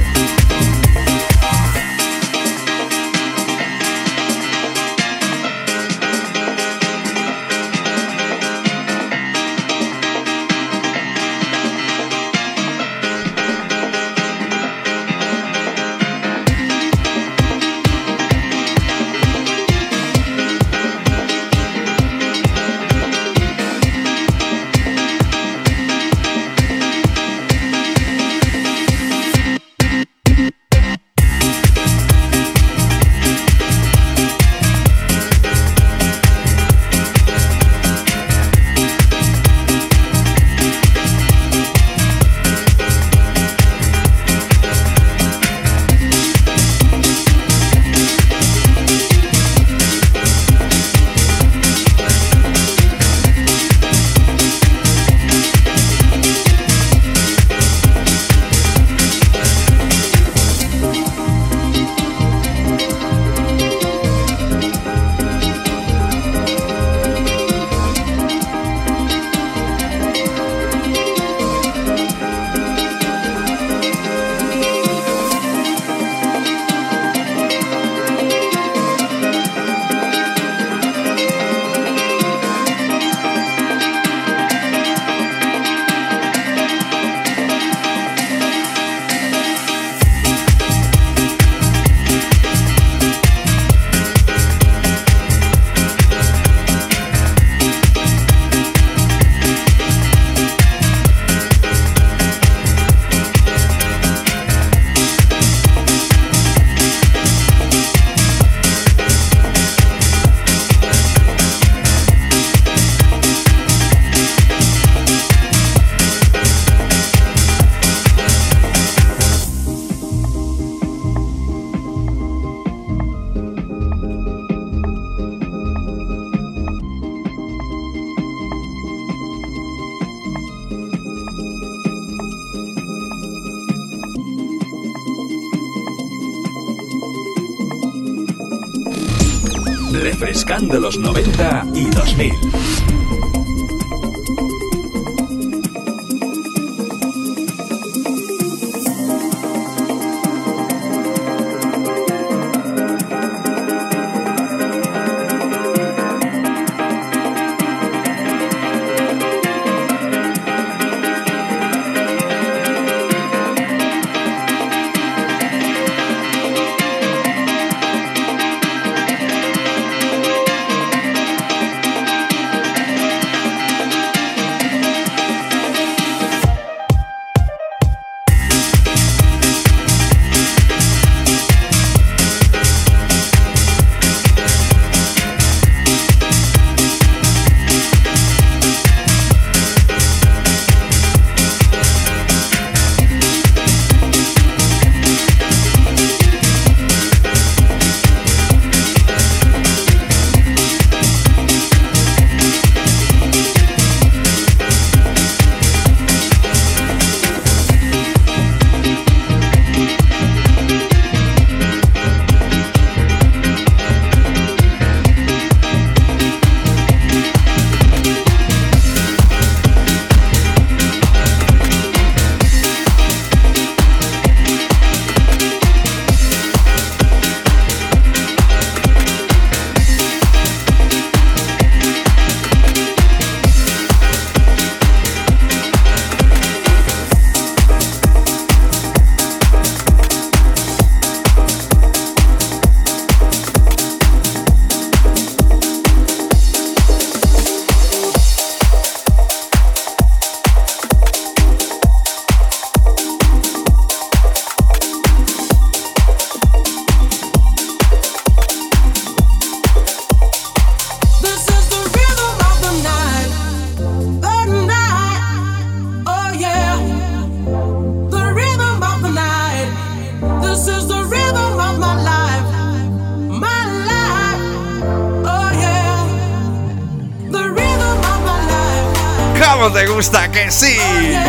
Cómo 279.55 279.71
te 279.71 279.87
gusta, 279.87 280.29
que 280.31 280.51
sí. 280.51 280.77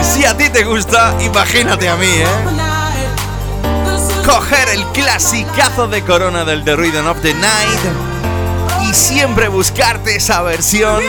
Si 0.03 0.25
a 0.25 0.37
ti 0.37 0.51
te 0.51 0.65
gusta, 0.65 1.17
imagínate 1.21 1.89
a 1.89 1.97
mí, 1.97 2.09
¿eh? 2.09 2.27
Coger 4.27 4.69
el 4.71 4.85
clasicazo 4.87 5.87
de 5.87 6.03
Corona 6.03 6.45
del 6.45 6.65
The 6.65 6.75
Rhythm 6.75 7.07
of 7.07 7.21
the 7.23 7.35
Night 7.35 8.91
y 8.91 8.95
siempre 8.95 9.47
buscarte 9.49 10.17
esa 10.17 10.43
versión. 10.43 11.01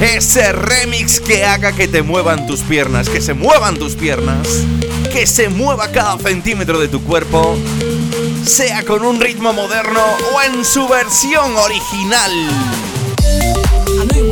Ese 0.00 0.52
remix 0.52 1.20
que 1.20 1.44
haga 1.44 1.72
que 1.72 1.88
te 1.88 2.02
muevan 2.02 2.46
tus 2.46 2.60
piernas, 2.60 3.08
que 3.08 3.20
se 3.20 3.34
muevan 3.34 3.76
tus 3.76 3.96
piernas, 3.96 4.46
que 5.12 5.26
se 5.26 5.48
mueva 5.48 5.88
cada 5.88 6.16
centímetro 6.18 6.78
de 6.78 6.86
tu 6.86 7.02
cuerpo, 7.02 7.58
sea 8.46 8.84
con 8.84 9.04
un 9.04 9.20
ritmo 9.20 9.52
moderno 9.52 10.00
o 10.32 10.42
en 10.42 10.64
su 10.64 10.86
versión 10.86 11.56
original. 11.56 12.89
I 14.00 14.04
know 14.04 14.29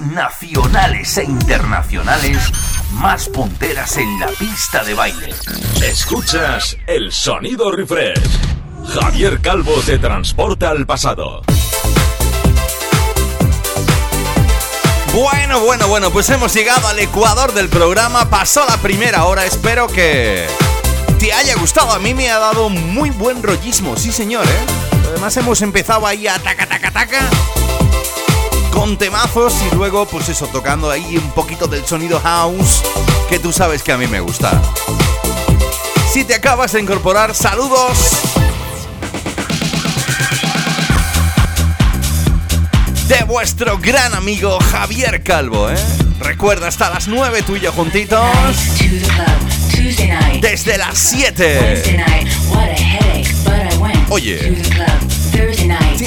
nacionales 0.00 1.18
e 1.18 1.24
internacionales 1.24 2.38
más 2.92 3.28
punteras 3.28 3.96
en 3.96 4.18
la 4.18 4.28
pista 4.28 4.82
de 4.84 4.94
baile. 4.94 5.34
Escuchas 5.82 6.76
el 6.86 7.12
sonido 7.12 7.70
refresh. 7.70 8.20
Javier 8.94 9.40
Calvo 9.40 9.74
te 9.84 9.98
transporta 9.98 10.70
al 10.70 10.86
pasado. 10.86 11.42
Bueno, 15.12 15.60
bueno, 15.60 15.88
bueno, 15.88 16.10
pues 16.10 16.28
hemos 16.30 16.52
llegado 16.54 16.88
al 16.88 16.98
ecuador 16.98 17.52
del 17.54 17.68
programa. 17.68 18.28
Pasó 18.30 18.64
la 18.66 18.76
primera 18.78 19.24
hora, 19.24 19.44
espero 19.44 19.86
que 19.88 20.46
te 21.18 21.32
haya 21.32 21.54
gustado. 21.56 21.92
A 21.92 21.98
mí 21.98 22.14
me 22.14 22.30
ha 22.30 22.38
dado 22.38 22.68
muy 22.68 23.10
buen 23.10 23.42
rollismo, 23.42 23.96
sí 23.96 24.12
señor, 24.12 24.46
¿eh? 24.46 25.06
Además 25.10 25.36
hemos 25.36 25.62
empezado 25.62 26.06
ahí 26.06 26.26
a 26.26 26.38
taca, 26.38 26.66
taca, 26.66 26.90
taca 26.90 27.30
con 28.76 28.98
temazos 28.98 29.54
y 29.72 29.74
luego, 29.74 30.04
pues 30.06 30.28
eso, 30.28 30.46
tocando 30.48 30.90
ahí 30.90 31.16
un 31.16 31.30
poquito 31.30 31.66
del 31.66 31.84
sonido 31.86 32.20
house 32.20 32.82
que 33.26 33.38
tú 33.38 33.50
sabes 33.50 33.82
que 33.82 33.90
a 33.90 33.96
mí 33.96 34.06
me 34.06 34.20
gusta. 34.20 34.60
Si 36.12 36.24
te 36.24 36.34
acabas 36.34 36.72
de 36.72 36.82
incorporar, 36.82 37.34
saludos. 37.34 37.96
De 43.08 43.24
vuestro 43.24 43.78
gran 43.78 44.14
amigo 44.14 44.58
Javier 44.70 45.22
Calvo, 45.22 45.70
¿eh? 45.70 45.76
Recuerda, 46.20 46.68
hasta 46.68 46.90
las 46.90 47.08
9 47.08 47.42
tú 47.46 47.56
y 47.56 47.60
yo 47.60 47.72
juntitos. 47.72 48.20
Desde 50.42 50.76
las 50.76 50.98
7. 50.98 51.96
Oye. 54.10 54.62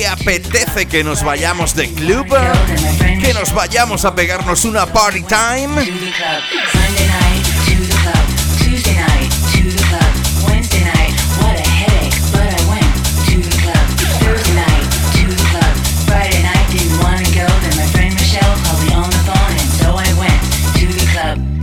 ¿Te 0.10 0.14
apetece 0.24 0.88
que 0.88 1.03
nos 1.03 1.22
vayamos 1.22 1.76
de 1.76 1.88
club? 1.93 2.26
¿Que 3.22 3.32
nos 3.32 3.53
vayamos 3.53 4.05
a 4.05 4.16
pegarnos 4.16 4.66
una 4.66 4.88
party 4.88 5.22
time? 5.22 5.68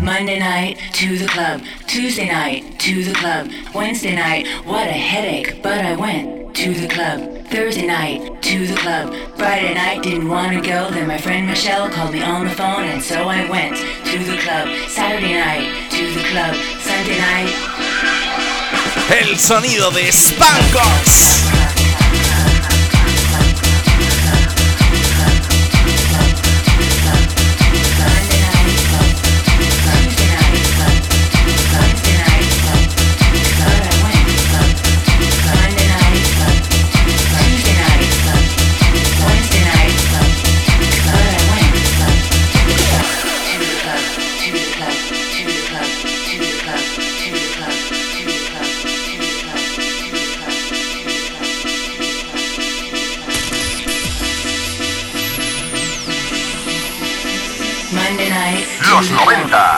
Monday 0.00 0.38
night 0.38 0.78
to 0.92 1.18
the 1.18 1.26
club, 1.26 1.60
Tuesday 1.88 2.28
night 2.28 2.78
to 2.78 3.02
the 3.02 3.12
club, 3.12 3.50
Wednesday 3.74 4.14
night, 4.14 4.46
what 4.64 4.86
a 4.86 4.92
headache, 4.92 5.60
but 5.64 5.84
I 5.84 5.96
went 5.96 6.54
to 6.54 6.72
the 6.72 6.86
club. 6.86 7.35
Thursday 7.48 7.86
night, 7.86 8.42
to 8.42 8.66
the 8.66 8.74
club. 8.74 9.14
Friday 9.36 9.74
night, 9.74 10.02
didn't 10.02 10.28
want 10.28 10.52
to 10.52 10.60
go. 10.60 10.90
Then 10.90 11.06
my 11.06 11.18
friend 11.18 11.46
Michelle 11.46 11.88
called 11.88 12.12
me 12.12 12.22
on 12.22 12.44
the 12.44 12.50
phone, 12.50 12.84
and 12.84 13.02
so 13.02 13.28
I 13.28 13.48
went 13.48 13.76
to 13.76 14.18
the 14.18 14.36
club. 14.38 14.68
Saturday 14.88 15.34
night, 15.34 15.90
to 15.90 16.12
the 16.12 16.24
club. 16.30 16.54
Sunday 16.80 17.18
night. 17.18 17.54
El 19.10 19.36
sonido 19.36 19.90
de 19.92 20.10
Spankos. 20.10 21.55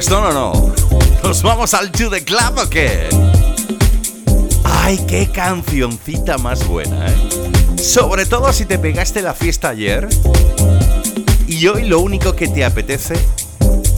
fiestón 0.00 0.24
o 0.24 0.32
no? 0.32 0.74
¿Nos 1.22 1.42
vamos 1.42 1.74
al 1.74 1.92
To 1.92 2.08
The 2.08 2.24
Club 2.24 2.56
o 2.56 2.70
qué? 2.70 3.06
¡Ay, 4.64 4.98
qué 5.06 5.30
cancioncita 5.30 6.38
más 6.38 6.66
buena, 6.66 7.06
eh! 7.06 7.76
Sobre 7.76 8.24
todo 8.24 8.50
si 8.54 8.64
te 8.64 8.78
pegaste 8.78 9.20
la 9.20 9.34
fiesta 9.34 9.68
ayer 9.68 10.08
y 11.46 11.66
hoy 11.66 11.84
lo 11.84 12.00
único 12.00 12.34
que 12.34 12.48
te 12.48 12.64
apetece 12.64 13.14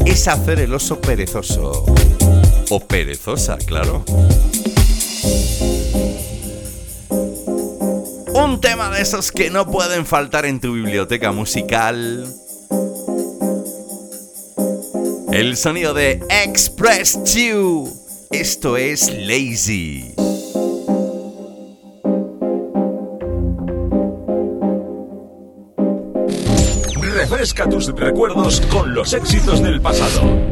es 0.04 0.26
hacer 0.26 0.58
el 0.58 0.74
oso 0.74 1.00
perezoso. 1.00 1.84
O 2.70 2.80
perezosa, 2.80 3.56
claro. 3.58 4.04
Un 8.34 8.60
tema 8.60 8.90
de 8.90 9.02
esos 9.02 9.30
que 9.30 9.50
no 9.50 9.70
pueden 9.70 10.04
faltar 10.04 10.46
en 10.46 10.58
tu 10.58 10.72
biblioteca 10.72 11.30
musical 11.30 12.26
el 15.32 15.56
sonido 15.56 15.94
de 15.94 16.20
Express 16.28 17.18
2. 17.24 18.28
Esto 18.30 18.76
es 18.76 19.10
Lazy. 19.10 20.14
Refresca 27.00 27.68
tus 27.68 27.88
recuerdos 27.94 28.60
con 28.70 28.94
los 28.94 29.14
éxitos 29.14 29.62
del 29.62 29.80
pasado. 29.80 30.51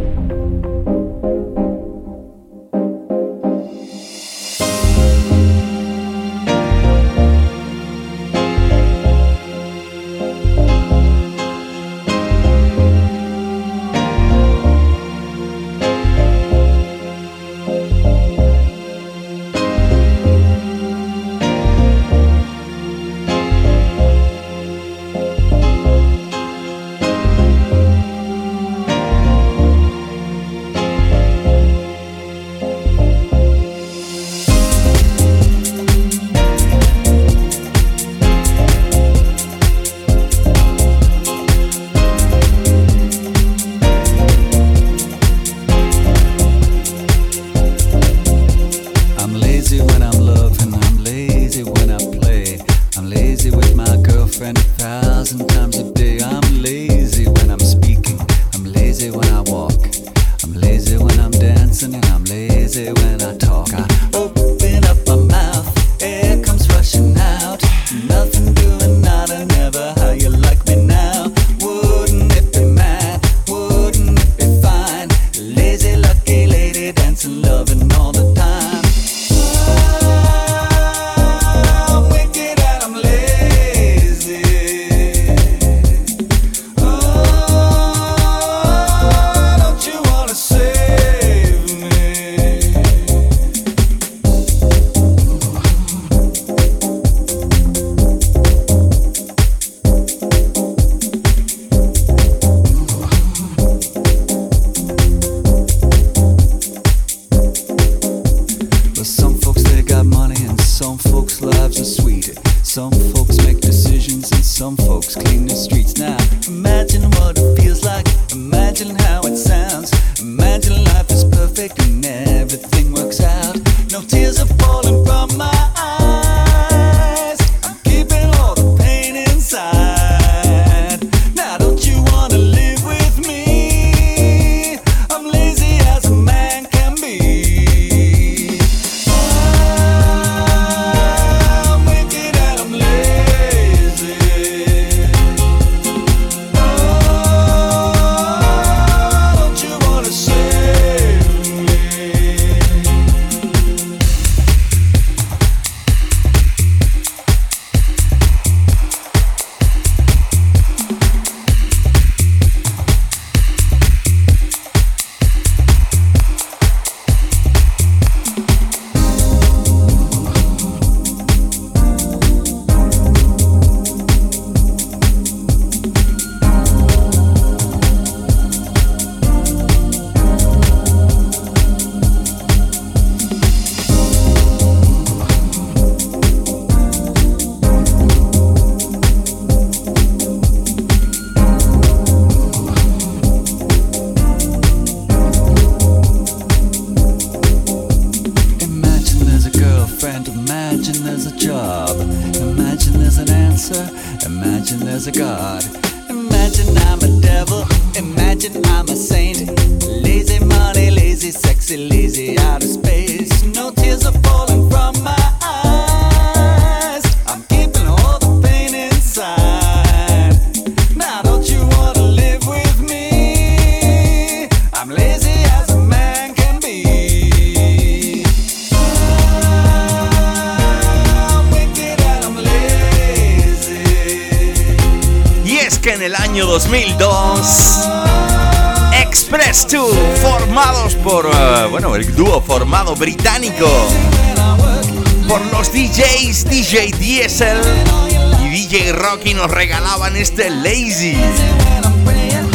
Nos 249.40 249.50
regalaban 249.52 250.16
este 250.16 250.50
Lazy 250.50 251.16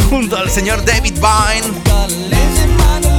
junto 0.08 0.36
al 0.36 0.48
señor 0.48 0.84
David 0.84 1.14
Vine. 1.14 1.66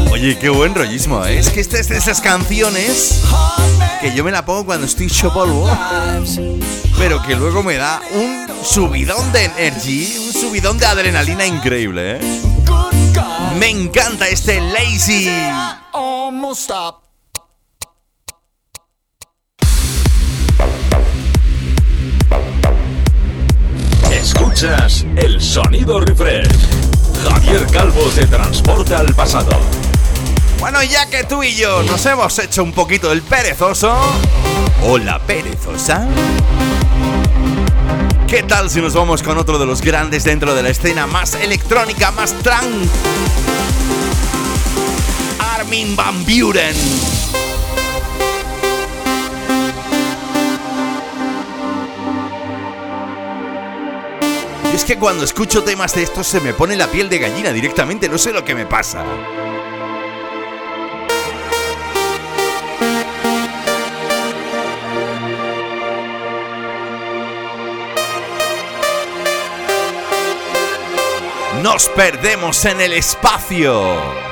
Oye, 0.10 0.38
qué 0.40 0.48
buen 0.48 0.74
rollismo, 0.74 1.26
¿eh? 1.26 1.38
es 1.38 1.50
que 1.50 1.60
esta 1.60 1.78
es 1.78 1.90
de 1.90 1.98
esas 1.98 2.22
canciones 2.22 3.24
que 4.00 4.16
yo 4.16 4.24
me 4.24 4.32
la 4.32 4.46
pongo 4.46 4.68
cuando 4.68 4.88
estoy 4.88 5.08
hecho 5.08 5.34
polvo, 5.34 5.70
pero 6.98 7.22
que 7.24 7.36
luego 7.36 7.62
me 7.62 7.76
da 7.76 8.02
un 8.14 8.48
subidón 8.64 9.34
de 9.34 9.44
energy, 9.44 10.18
un 10.28 10.32
subidón 10.32 10.78
de 10.78 10.86
adrenalina 10.86 11.46
increíble, 11.46 12.22
¿eh? 12.22 12.42
Me 13.60 13.68
encanta 13.68 14.30
este 14.30 14.62
Lazy. 14.62 15.30
Escuchas 24.18 25.06
el 25.16 25.40
sonido 25.40 26.00
refresh. 26.00 26.50
Javier 27.24 27.68
Calvo 27.68 28.02
te 28.16 28.26
transporta 28.26 28.98
al 29.00 29.14
pasado. 29.14 29.52
Bueno, 30.60 30.82
ya 30.82 31.08
que 31.08 31.24
tú 31.24 31.44
y 31.44 31.56
yo 31.56 31.84
nos 31.84 32.04
hemos 32.08 32.40
hecho 32.40 32.64
un 32.64 32.74
poquito 32.74 33.12
el 33.12 33.22
perezoso, 33.22 33.96
o 34.84 34.98
la 34.98 35.20
perezosa, 35.20 36.08
¿qué 38.28 38.42
tal 38.42 38.72
si 38.72 38.82
nos 38.82 38.96
vamos 38.96 39.22
con 39.22 39.38
otro 39.38 39.60
de 39.60 39.68
los 39.68 39.82
grandes 39.82 40.24
dentro 40.24 40.56
de 40.56 40.64
la 40.64 40.70
escena 40.70 41.06
más 41.06 41.36
electrónica, 41.36 42.10
más 42.10 42.34
tran? 42.40 42.66
Armin 45.40 45.96
Van 45.96 46.26
Buren. 46.26 47.17
Es 54.78 54.86
que 54.86 55.00
cuando 55.00 55.24
escucho 55.24 55.64
temas 55.64 55.96
de 55.96 56.04
estos 56.04 56.28
se 56.28 56.40
me 56.40 56.54
pone 56.54 56.76
la 56.76 56.86
piel 56.86 57.10
de 57.10 57.18
gallina 57.18 57.52
directamente, 57.52 58.08
no 58.08 58.20
sé 58.20 58.32
lo 58.32 58.46
que 58.46 58.54
me 58.54 58.68
pasa. 58.68 59.04
Nos 71.64 71.90
perdemos 71.90 72.64
en 72.66 72.80
el 72.80 72.94
espacio. 72.94 74.27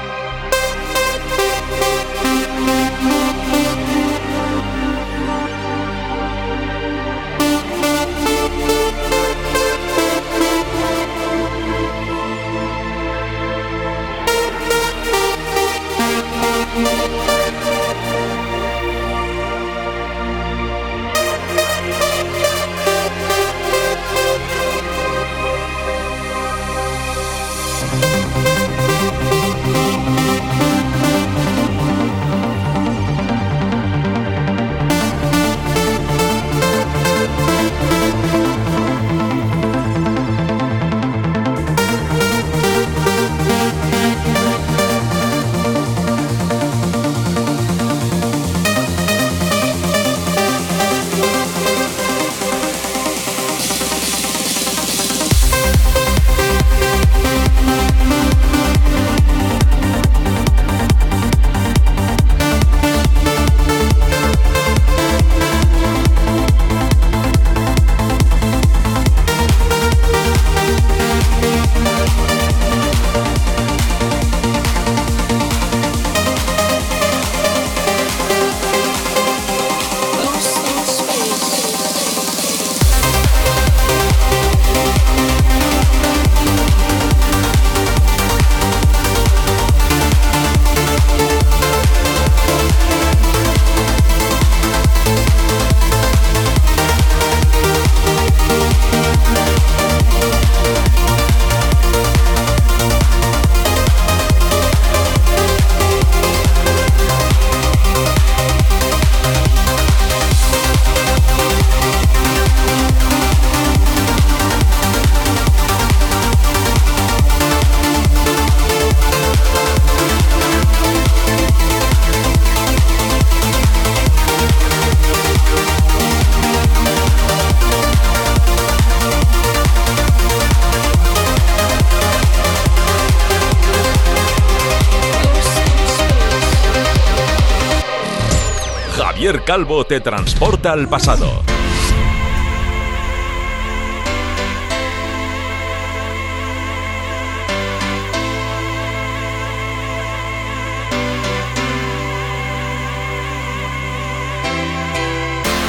Javier 139.25 139.43
Calvo 139.43 139.83
te 139.87 140.01
transporta 140.01 140.71
al 140.71 140.87
pasado. 140.87 141.41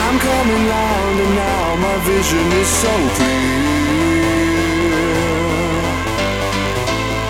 I'm 0.02 0.18
coming 0.18 0.68
round 0.68 1.20
and 1.20 1.34
now 1.34 1.76
my 1.76 1.96
vision 2.04 2.52
is 2.60 2.68
so 2.68 2.92
clear. 3.16 3.56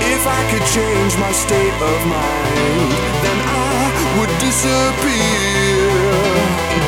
If 0.01 0.27
I 0.27 0.43
could 0.51 0.67
change 0.75 1.17
my 1.21 1.31
state 1.31 1.81
of 1.93 2.07
mind, 2.09 2.91
then 3.23 3.39
I 3.47 4.19
would 4.19 4.39
disappear. 4.41 5.66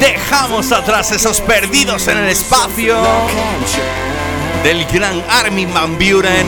Dejamos 0.01 0.71
atrás 0.71 1.11
esos 1.11 1.41
perdidos 1.41 2.07
en 2.07 2.19
el 2.19 2.29
espacio. 2.29 2.97
Del 4.63 4.85
gran 4.87 5.25
Armin 5.29 5.73
Van 5.75 5.99
Buren. 5.99 6.47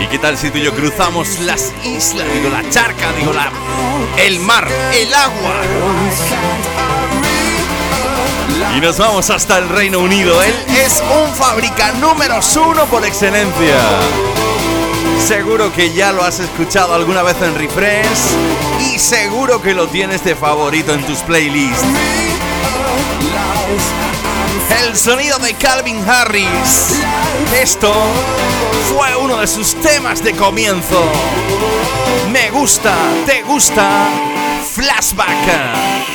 ¿Y 0.00 0.06
qué 0.06 0.18
tal 0.18 0.38
si 0.38 0.50
tú 0.50 0.58
y 0.58 0.62
yo 0.62 0.72
cruzamos 0.72 1.40
las 1.40 1.72
islas, 1.84 2.26
digo 2.32 2.48
la 2.48 2.68
charca, 2.70 3.12
digo 3.18 3.32
la 3.32 3.50
el 4.16 4.38
mar, 4.40 4.68
el 4.94 5.12
agua? 5.12 5.54
Y 8.76 8.80
nos 8.80 8.98
vamos 8.98 9.28
hasta 9.30 9.58
el 9.58 9.68
Reino 9.68 9.98
Unido. 9.98 10.42
Él 10.42 10.54
es 10.68 11.02
un 11.24 11.34
fábrica 11.34 11.92
número 11.92 12.40
uno 12.66 12.84
por 12.86 13.04
excelencia. 13.04 13.80
Seguro 15.26 15.72
que 15.72 15.92
ya 15.92 16.12
lo 16.12 16.22
has 16.22 16.38
escuchado 16.40 16.94
alguna 16.94 17.22
vez 17.22 17.36
en 17.42 17.54
Refresh 17.56 18.71
y 18.94 18.98
seguro 18.98 19.62
que 19.62 19.74
lo 19.74 19.88
tienes 19.88 20.22
de 20.24 20.34
favorito 20.36 20.92
en 20.92 21.02
tus 21.06 21.20
playlists. 21.20 21.84
El 24.84 24.96
sonido 24.96 25.38
de 25.38 25.54
Calvin 25.54 25.98
Harris. 26.06 27.00
Esto 27.54 27.92
fue 28.92 29.16
uno 29.16 29.38
de 29.38 29.46
sus 29.46 29.74
temas 29.76 30.22
de 30.22 30.34
comienzo. 30.34 31.04
Me 32.30 32.50
gusta, 32.50 32.94
te 33.26 33.42
gusta, 33.42 33.88
flashback. 34.74 36.11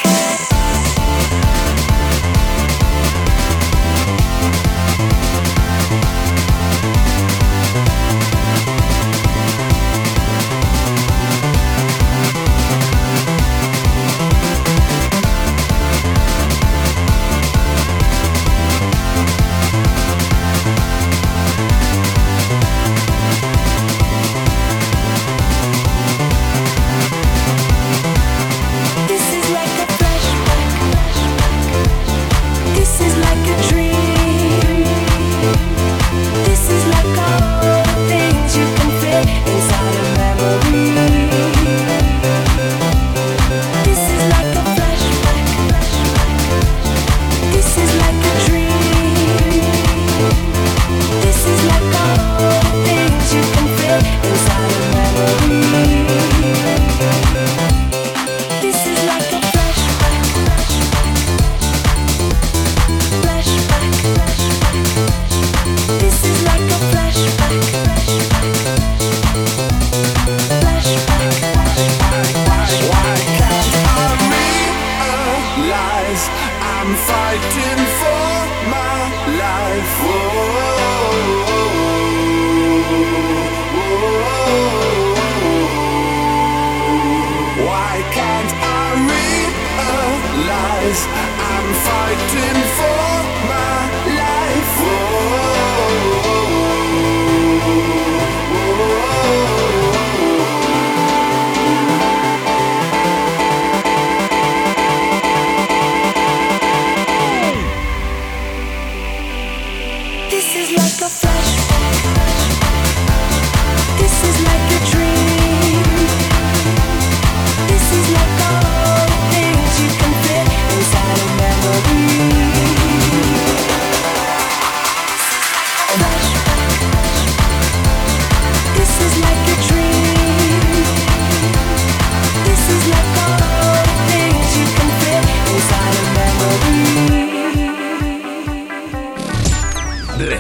I'm 91.16 91.74
fighting 91.86 92.62
for 92.78 93.07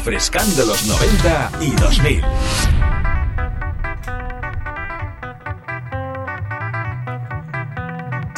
de 0.07 0.65
los 0.65 0.85
90 0.85 1.51
y 1.59 1.71
2000. 1.71 2.23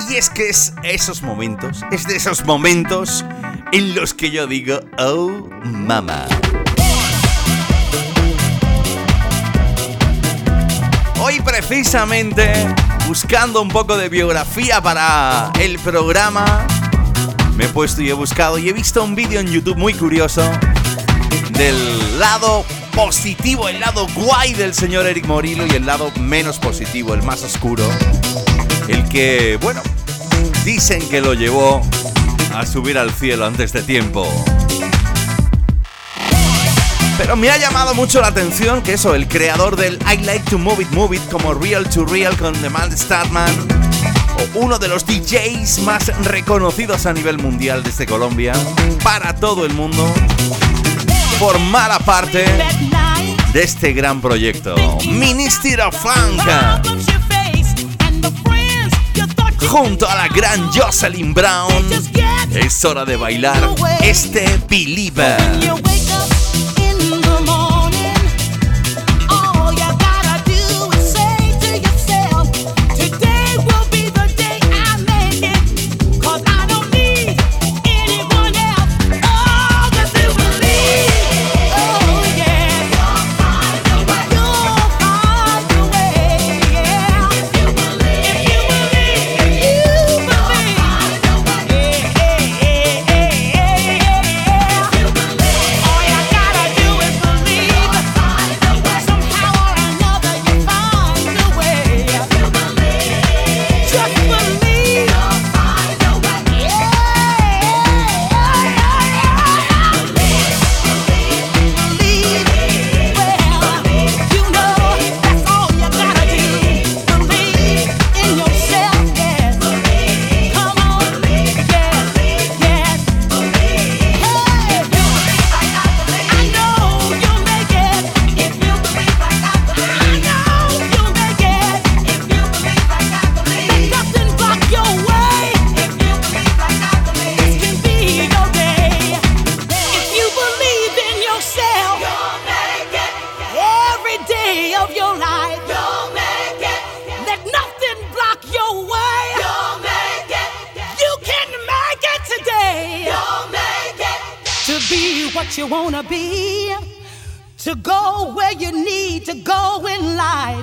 Y 0.10 0.16
es 0.16 0.32
que 0.32 0.50
es 0.50 0.74
esos 0.82 1.22
momentos, 1.22 1.84
es 1.92 2.08
de 2.08 2.16
esos 2.16 2.44
momentos 2.44 3.24
en 3.72 3.94
los 3.94 4.16
que 4.16 4.32
yo 4.32 4.48
digo, 4.48 4.80
oh 4.98 5.48
mama. 5.64 6.26
Hoy 11.22 11.40
precisamente, 11.42 12.52
buscando 13.08 13.62
un 13.62 13.70
poco 13.70 13.96
de 13.96 14.10
biografía 14.10 14.82
para 14.82 15.52
el 15.60 15.78
programa, 15.78 16.66
me 17.56 17.66
he 17.66 17.70
puesto 17.70 18.02
y 18.02 18.10
he 18.10 18.14
buscado 18.14 18.58
y 18.58 18.70
he 18.70 18.74
visto 18.74 19.04
un 19.04 19.14
vídeo 19.14 19.40
en 19.40 19.46
YouTube 19.46 19.78
muy 19.78 19.94
curioso 19.94 20.42
del 21.52 22.20
lado 22.20 22.66
positivo, 22.96 23.70
el 23.70 23.80
lado 23.80 24.08
guay 24.16 24.54
del 24.54 24.74
señor 24.74 25.06
Eric 25.06 25.26
Morillo 25.26 25.66
y 25.66 25.72
el 25.72 25.86
lado 25.86 26.12
menos 26.20 26.60
positivo, 26.60 27.14
el 27.14 27.24
más 27.24 27.44
oscuro. 27.44 27.84
El 28.88 29.08
que, 29.10 29.58
bueno, 29.62 29.82
dicen 30.66 31.08
que 31.10 31.22
lo 31.22 31.34
llevó 31.34 31.82
a 32.54 32.66
subir 32.66 32.98
al 32.98 33.12
cielo 33.12 33.46
antes 33.46 33.72
de 33.74 33.82
tiempo. 33.84 34.28
Pero 37.18 37.36
me 37.36 37.50
ha 37.50 37.58
llamado 37.58 37.94
mucho 37.94 38.22
la 38.22 38.28
atención 38.28 38.82
que 38.82 38.94
eso, 38.94 39.14
el 39.14 39.28
creador 39.28 39.76
del 39.76 40.00
I 40.10 40.24
Like 40.24 40.50
to 40.50 40.58
Move 40.58 40.84
It, 40.84 40.92
Move 40.92 41.18
It 41.18 41.30
como 41.30 41.54
Real 41.54 41.90
to 41.90 42.06
Real 42.06 42.38
con 42.38 42.60
Demand 42.62 42.98
Startman, 42.98 43.52
o 44.38 44.60
uno 44.60 44.80
de 44.80 44.88
los 44.88 45.06
DJs 45.06 45.80
más 45.80 46.08
reconocidos 46.26 47.06
a 47.06 47.14
nivel 47.14 47.38
mundial 47.38 47.84
desde 47.84 48.06
Colombia, 48.06 48.54
para 49.04 49.36
todo 49.36 49.66
el 49.66 49.74
mundo, 49.74 50.10
formara 51.40 52.00
parte 52.00 52.46
de 53.54 53.64
este 53.64 53.94
gran 53.94 54.20
proyecto, 54.20 54.76
Ministry 55.10 55.80
of 55.80 55.96
Funk. 55.96 56.42
Junto 59.66 60.10
a 60.10 60.16
la 60.16 60.28
gran 60.28 60.70
Jocelyn 60.74 61.34
Brown, 61.34 61.86
es 62.54 62.84
hora 62.84 63.06
de 63.06 63.16
bailar 63.16 63.70
este 64.02 64.60
Believer. 64.70 65.40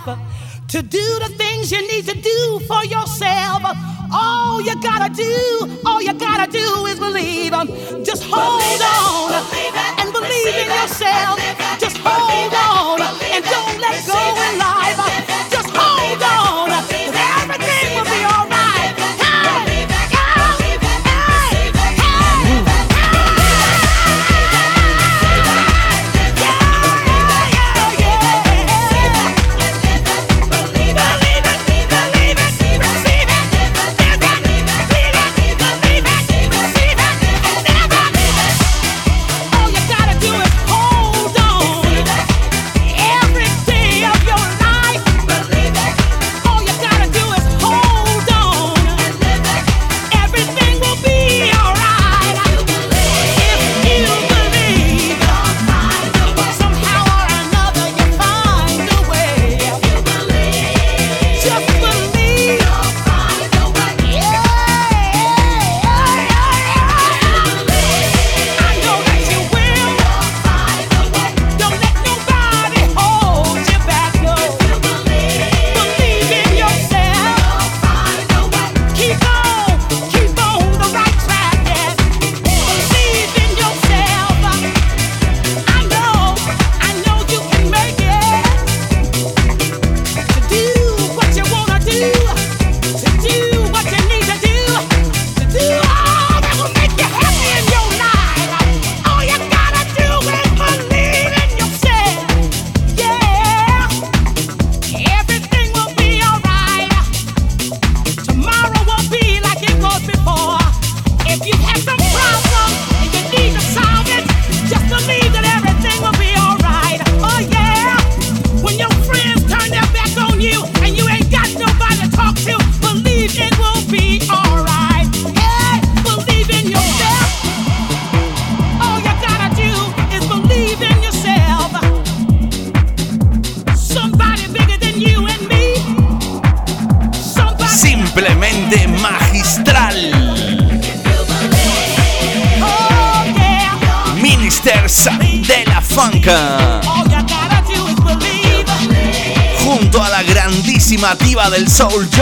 Life, 0.05 0.19
to 0.69 0.83
do 0.83 1.19
the 1.21 1.29
things 1.37 1.71
you 1.71 1.81
need 1.89 2.07
to 2.07 2.21
do 2.21 2.61
for 2.67 2.85
yourself. 2.85 3.63
All 4.13 4.61
you 4.61 4.81
gotta 4.83 5.13
do, 5.15 5.81
all 5.85 6.01
you 6.03 6.13
gotta 6.13 6.51
do 6.51 6.87
is 6.87 6.99
believe. 6.99 7.53
Just 8.05 8.25
hold 8.25 8.83
on 8.83 9.33
it, 9.35 9.51
believe 9.51 9.75
it, 9.75 10.01
and 10.01 10.13
believe 10.13 10.57
in 10.63 10.69
yourself. 10.69 11.39
Just 11.81 11.99
hold 11.99 12.55
on 12.55 13.06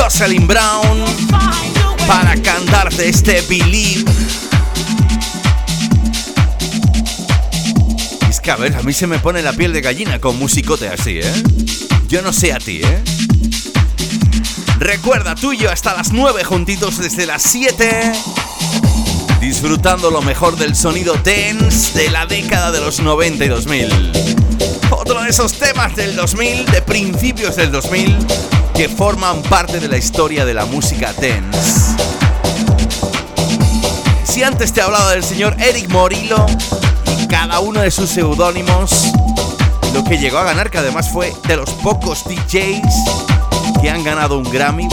Jocelyn 0.05 0.47
Brown 0.47 1.03
para 2.07 2.37
cantarte 2.43 3.09
este 3.09 3.41
Believe. 3.49 4.05
Es 8.29 8.39
que 8.39 8.51
a 8.51 8.57
ver, 8.57 8.77
a 8.77 8.83
mí 8.83 8.93
se 8.93 9.07
me 9.07 9.19
pone 9.19 9.41
la 9.41 9.55
piel 9.55 9.73
de 9.73 9.81
gallina 9.81 10.21
con 10.21 10.39
musicote 10.39 10.89
así, 10.89 11.21
¿eh? 11.21 11.43
Yo 12.09 12.21
no 12.21 12.35
sé 12.35 12.53
a 12.53 12.59
ti, 12.59 12.83
¿eh? 12.85 13.03
Recuerda, 14.79 15.35
tú 15.37 15.55
y 15.55 15.57
yo 15.57 15.71
hasta 15.71 15.95
las 15.95 16.13
9 16.13 16.45
juntitos 16.45 16.99
desde 16.99 17.25
las 17.25 17.43
7. 17.43 18.13
Disfrutando 19.41 20.11
lo 20.11 20.21
mejor 20.21 20.59
del 20.59 20.77
sonido 20.77 21.15
dance 21.15 21.99
de 21.99 22.11
la 22.11 22.27
década 22.27 22.73
de 22.73 22.81
los 22.83 23.01
90 23.01 23.43
y 23.43 23.49
2000. 23.49 24.44
Otro 25.07 25.23
de 25.23 25.29
esos 25.29 25.53
temas 25.53 25.95
del 25.95 26.17
2000, 26.17 26.65
de 26.65 26.81
principios 26.81 27.57
del 27.57 27.71
2000, 27.71 28.27
que 28.75 28.89
forman 28.89 29.43
parte 29.43 29.79
de 29.79 29.87
la 29.87 29.99
historia 29.99 30.47
de 30.47 30.55
la 30.55 30.65
música 30.65 31.13
dance. 31.13 31.95
Si 34.25 34.43
antes 34.43 34.73
te 34.73 34.81
he 34.81 34.83
hablado 34.83 35.11
del 35.11 35.23
señor 35.23 35.57
Eric 35.61 35.91
Morillo 35.91 36.47
y 37.19 37.27
cada 37.27 37.61
uno 37.61 37.83
de 37.83 37.91
sus 37.91 38.09
seudónimos, 38.09 39.13
lo 39.93 40.03
que 40.05 40.17
llegó 40.17 40.39
a 40.39 40.45
ganar, 40.45 40.71
que 40.71 40.79
además 40.79 41.11
fue 41.11 41.35
de 41.49 41.57
los 41.57 41.69
pocos 41.69 42.25
DJs 42.25 42.81
que 43.83 43.91
han 43.91 44.03
ganado 44.05 44.39
un 44.39 44.51
Grammy, 44.51 44.89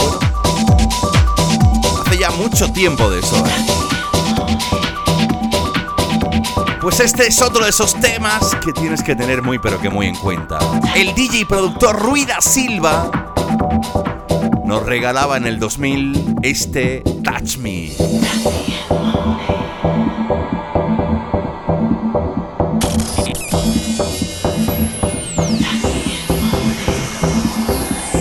hace 2.06 2.18
ya 2.18 2.30
mucho 2.32 2.70
tiempo 2.70 3.08
de 3.08 3.20
eso. 3.20 3.46
¿eh? 3.46 4.91
Pues 6.82 6.98
este 6.98 7.28
es 7.28 7.40
otro 7.40 7.62
de 7.62 7.70
esos 7.70 7.94
temas 8.00 8.56
que 8.56 8.72
tienes 8.72 9.04
que 9.04 9.14
tener 9.14 9.40
muy 9.40 9.60
pero 9.60 9.80
que 9.80 9.88
muy 9.88 10.08
en 10.08 10.16
cuenta. 10.16 10.58
El 10.96 11.14
DJ 11.14 11.38
y 11.38 11.44
productor 11.44 11.96
Ruida 11.96 12.40
Silva 12.40 13.08
nos 14.64 14.82
regalaba 14.84 15.36
en 15.36 15.46
el 15.46 15.60
2000 15.60 16.38
este 16.42 17.04
Touch 17.22 17.58
Me. 17.58 17.92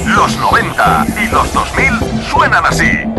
Los 0.06 0.38
90 0.38 1.08
y 1.20 1.28
los 1.32 1.52
2000 1.52 2.24
suenan 2.30 2.66
así. 2.68 3.11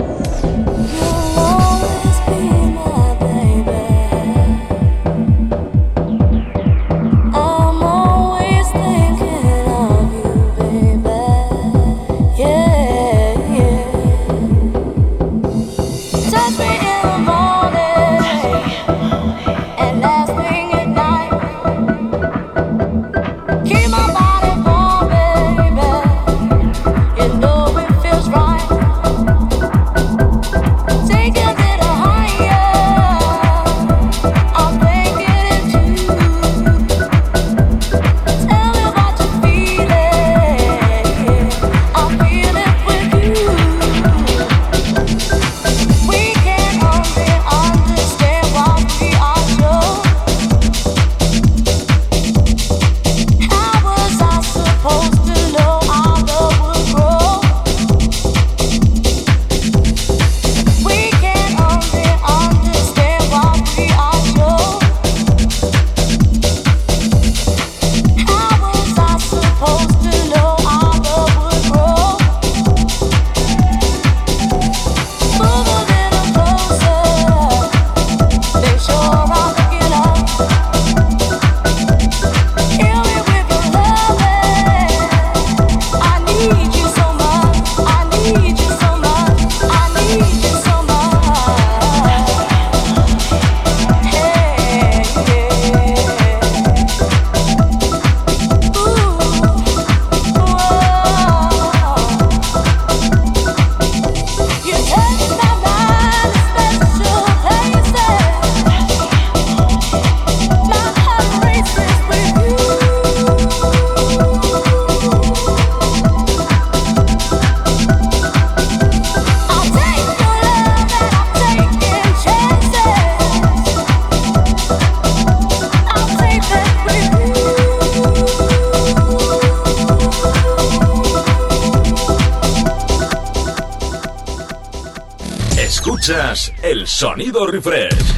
Sonido 137.22 137.46
Refresh. 137.46 138.14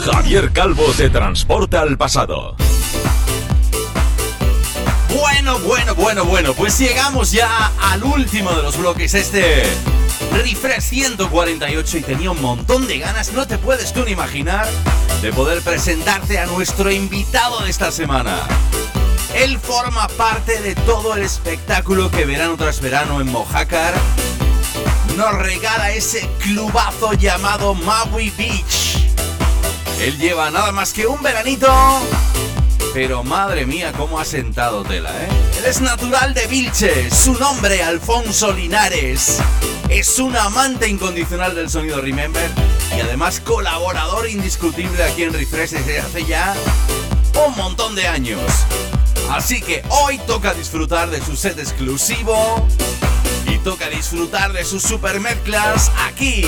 Javier 0.00 0.52
Calvo 0.52 0.92
te 0.96 1.08
transporta 1.10 1.80
al 1.80 1.96
pasado. 1.96 2.56
Bueno, 5.16 5.60
bueno, 5.60 5.94
bueno, 5.94 6.24
bueno, 6.24 6.54
pues 6.54 6.76
llegamos 6.76 7.30
ya 7.30 7.70
al 7.80 8.02
último 8.02 8.50
de 8.50 8.64
los 8.64 8.76
bloques, 8.76 9.14
este 9.14 9.62
Refresh 10.32 10.82
148 10.82 11.98
y 11.98 12.00
tenía 12.00 12.32
un 12.32 12.42
montón 12.42 12.88
de 12.88 12.98
ganas, 12.98 13.32
no 13.32 13.46
te 13.46 13.58
puedes 13.58 13.92
tú 13.92 14.04
ni 14.04 14.10
imaginar, 14.10 14.66
de 15.22 15.32
poder 15.32 15.62
presentarte 15.62 16.40
a 16.40 16.46
nuestro 16.46 16.90
invitado 16.90 17.60
de 17.60 17.70
esta 17.70 17.92
semana. 17.92 18.40
Él 19.36 19.60
forma 19.60 20.08
parte 20.08 20.60
de 20.60 20.74
todo 20.74 21.14
el 21.14 21.22
espectáculo 21.22 22.10
que 22.10 22.24
verano 22.24 22.56
tras 22.56 22.80
verano 22.80 23.20
en 23.20 23.30
Mojácar 23.30 23.94
nos 25.18 25.34
regala 25.34 25.90
ese 25.90 26.30
clubazo 26.38 27.12
llamado 27.12 27.74
Maui 27.74 28.30
Beach. 28.30 29.04
Él 30.00 30.16
lleva 30.16 30.48
nada 30.52 30.70
más 30.70 30.92
que 30.92 31.08
un 31.08 31.20
veranito, 31.20 31.68
pero 32.94 33.24
madre 33.24 33.66
mía, 33.66 33.92
cómo 33.96 34.20
ha 34.20 34.24
sentado 34.24 34.84
tela, 34.84 35.10
¿eh? 35.10 35.28
Él 35.58 35.64
es 35.64 35.80
natural 35.80 36.34
de 36.34 36.46
Vilche, 36.46 37.10
su 37.10 37.34
nombre 37.34 37.82
Alfonso 37.82 38.52
Linares. 38.52 39.38
Es 39.88 40.20
un 40.20 40.36
amante 40.36 40.86
incondicional 40.86 41.56
del 41.56 41.68
sonido 41.68 42.00
Remember 42.00 42.48
y 42.96 43.00
además 43.00 43.40
colaborador 43.40 44.28
indiscutible 44.28 45.02
aquí 45.02 45.24
en 45.24 45.32
Refresh 45.32 45.70
desde 45.70 45.98
hace 45.98 46.24
ya 46.26 46.54
un 47.44 47.56
montón 47.56 47.96
de 47.96 48.06
años. 48.06 48.40
Así 49.32 49.60
que 49.60 49.82
hoy 49.88 50.18
toca 50.28 50.54
disfrutar 50.54 51.10
de 51.10 51.20
su 51.20 51.34
set 51.34 51.58
exclusivo 51.58 52.68
y 53.48 53.58
toca 53.58 53.88
disfrutar 53.88 54.52
de 54.52 54.64
sus 54.64 54.82
super 54.82 55.20
mezclas 55.20 55.90
aquí 56.06 56.44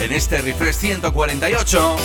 en 0.00 0.12
este 0.12 0.40
Refresh 0.40 0.76
148 0.76 1.96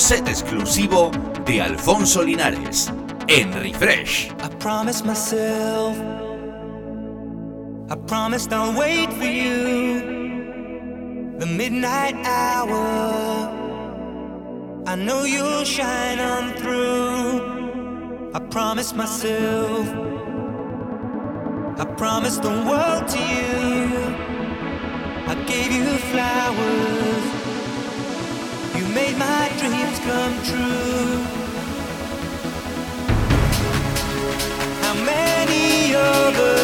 Set 0.00 0.28
exclusivo 0.28 1.10
de 1.44 1.60
Alfonso 1.60 2.22
Linares 2.22 2.90
en 3.28 3.52
Refresh. 3.52 4.30
I 4.42 4.48
promise 4.58 5.04
myself, 5.04 5.96
I 7.90 7.96
promise 8.06 8.48
I'll 8.50 8.72
wait 8.76 9.12
for 9.12 9.26
you. 9.26 10.00
The 11.38 11.46
midnight 11.46 12.14
hour, 12.24 13.48
I 14.86 14.96
know 14.96 15.24
you'll 15.24 15.64
shine 15.64 16.18
on 16.18 16.54
through. 16.54 18.32
I 18.34 18.40
promise 18.50 18.94
myself, 18.94 19.86
I 21.78 21.84
promise 21.96 22.38
the 22.38 22.48
world 22.48 23.06
to 23.06 23.18
you. 23.18 23.98
I 25.28 25.34
gave 25.46 25.70
you 25.70 25.98
flowers 26.10 27.39
made 28.94 29.16
my 29.16 29.48
dreams 29.58 29.98
come 30.00 30.34
true. 30.42 31.22
How 34.82 34.94
many 35.04 35.94
us 35.94 36.59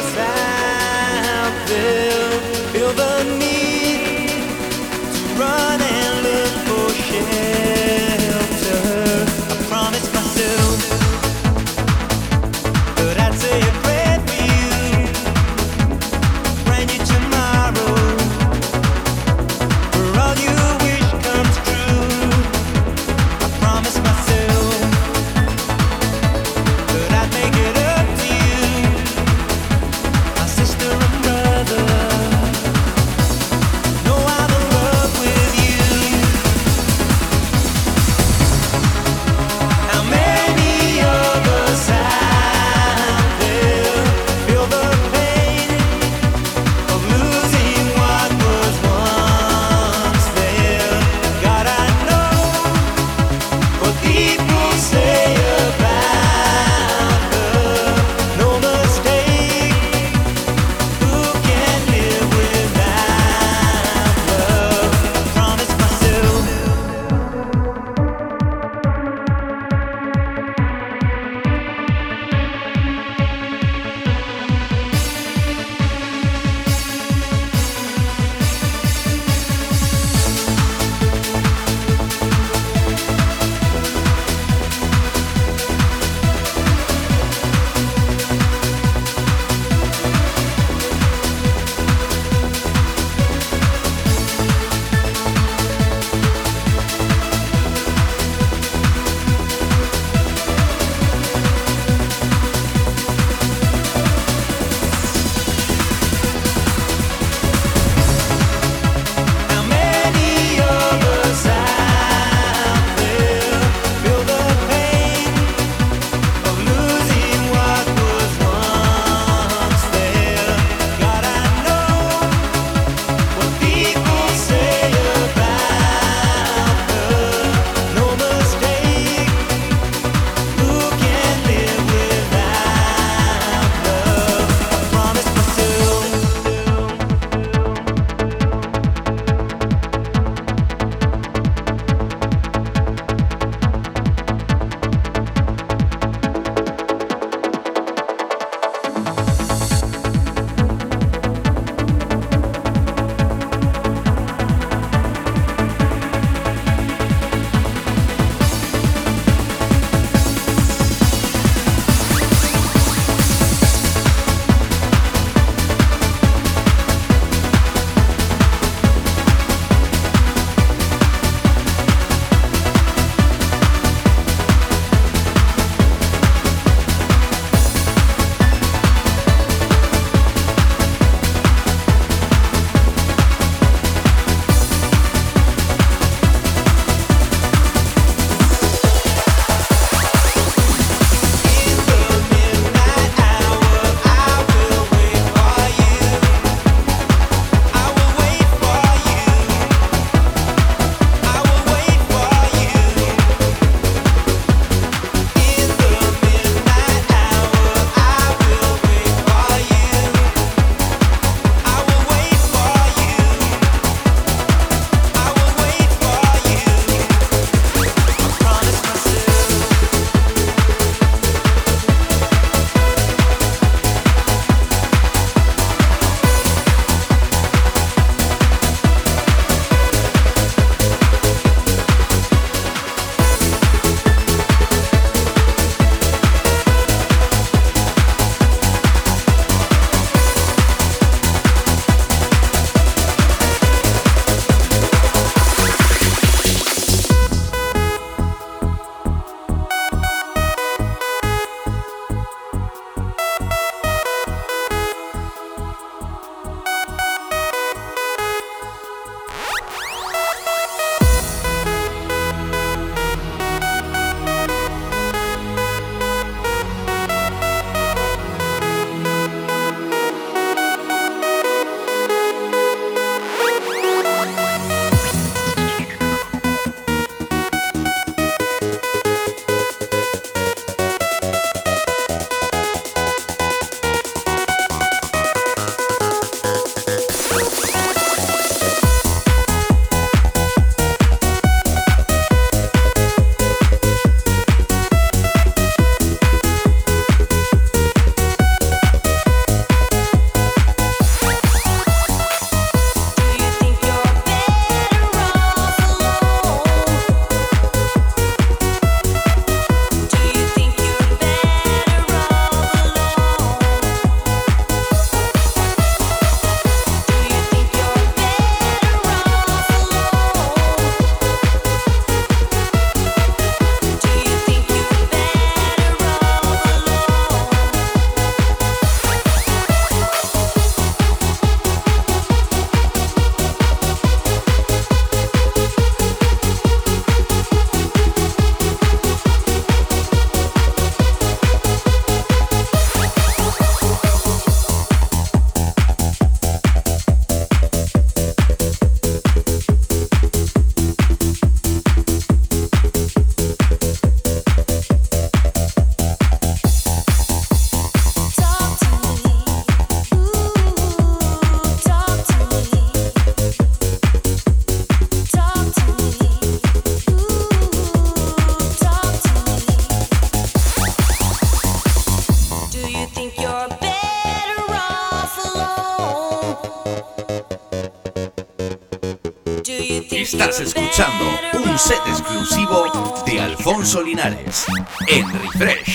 Alfonso 383.66 384.00
Linares 384.00 384.64
en 385.08 385.28
Refresh. 385.40 385.85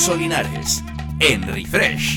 Alfonso 0.00 0.16
Linares 0.16 0.82
en 1.18 1.42
Refresh. 1.42 2.16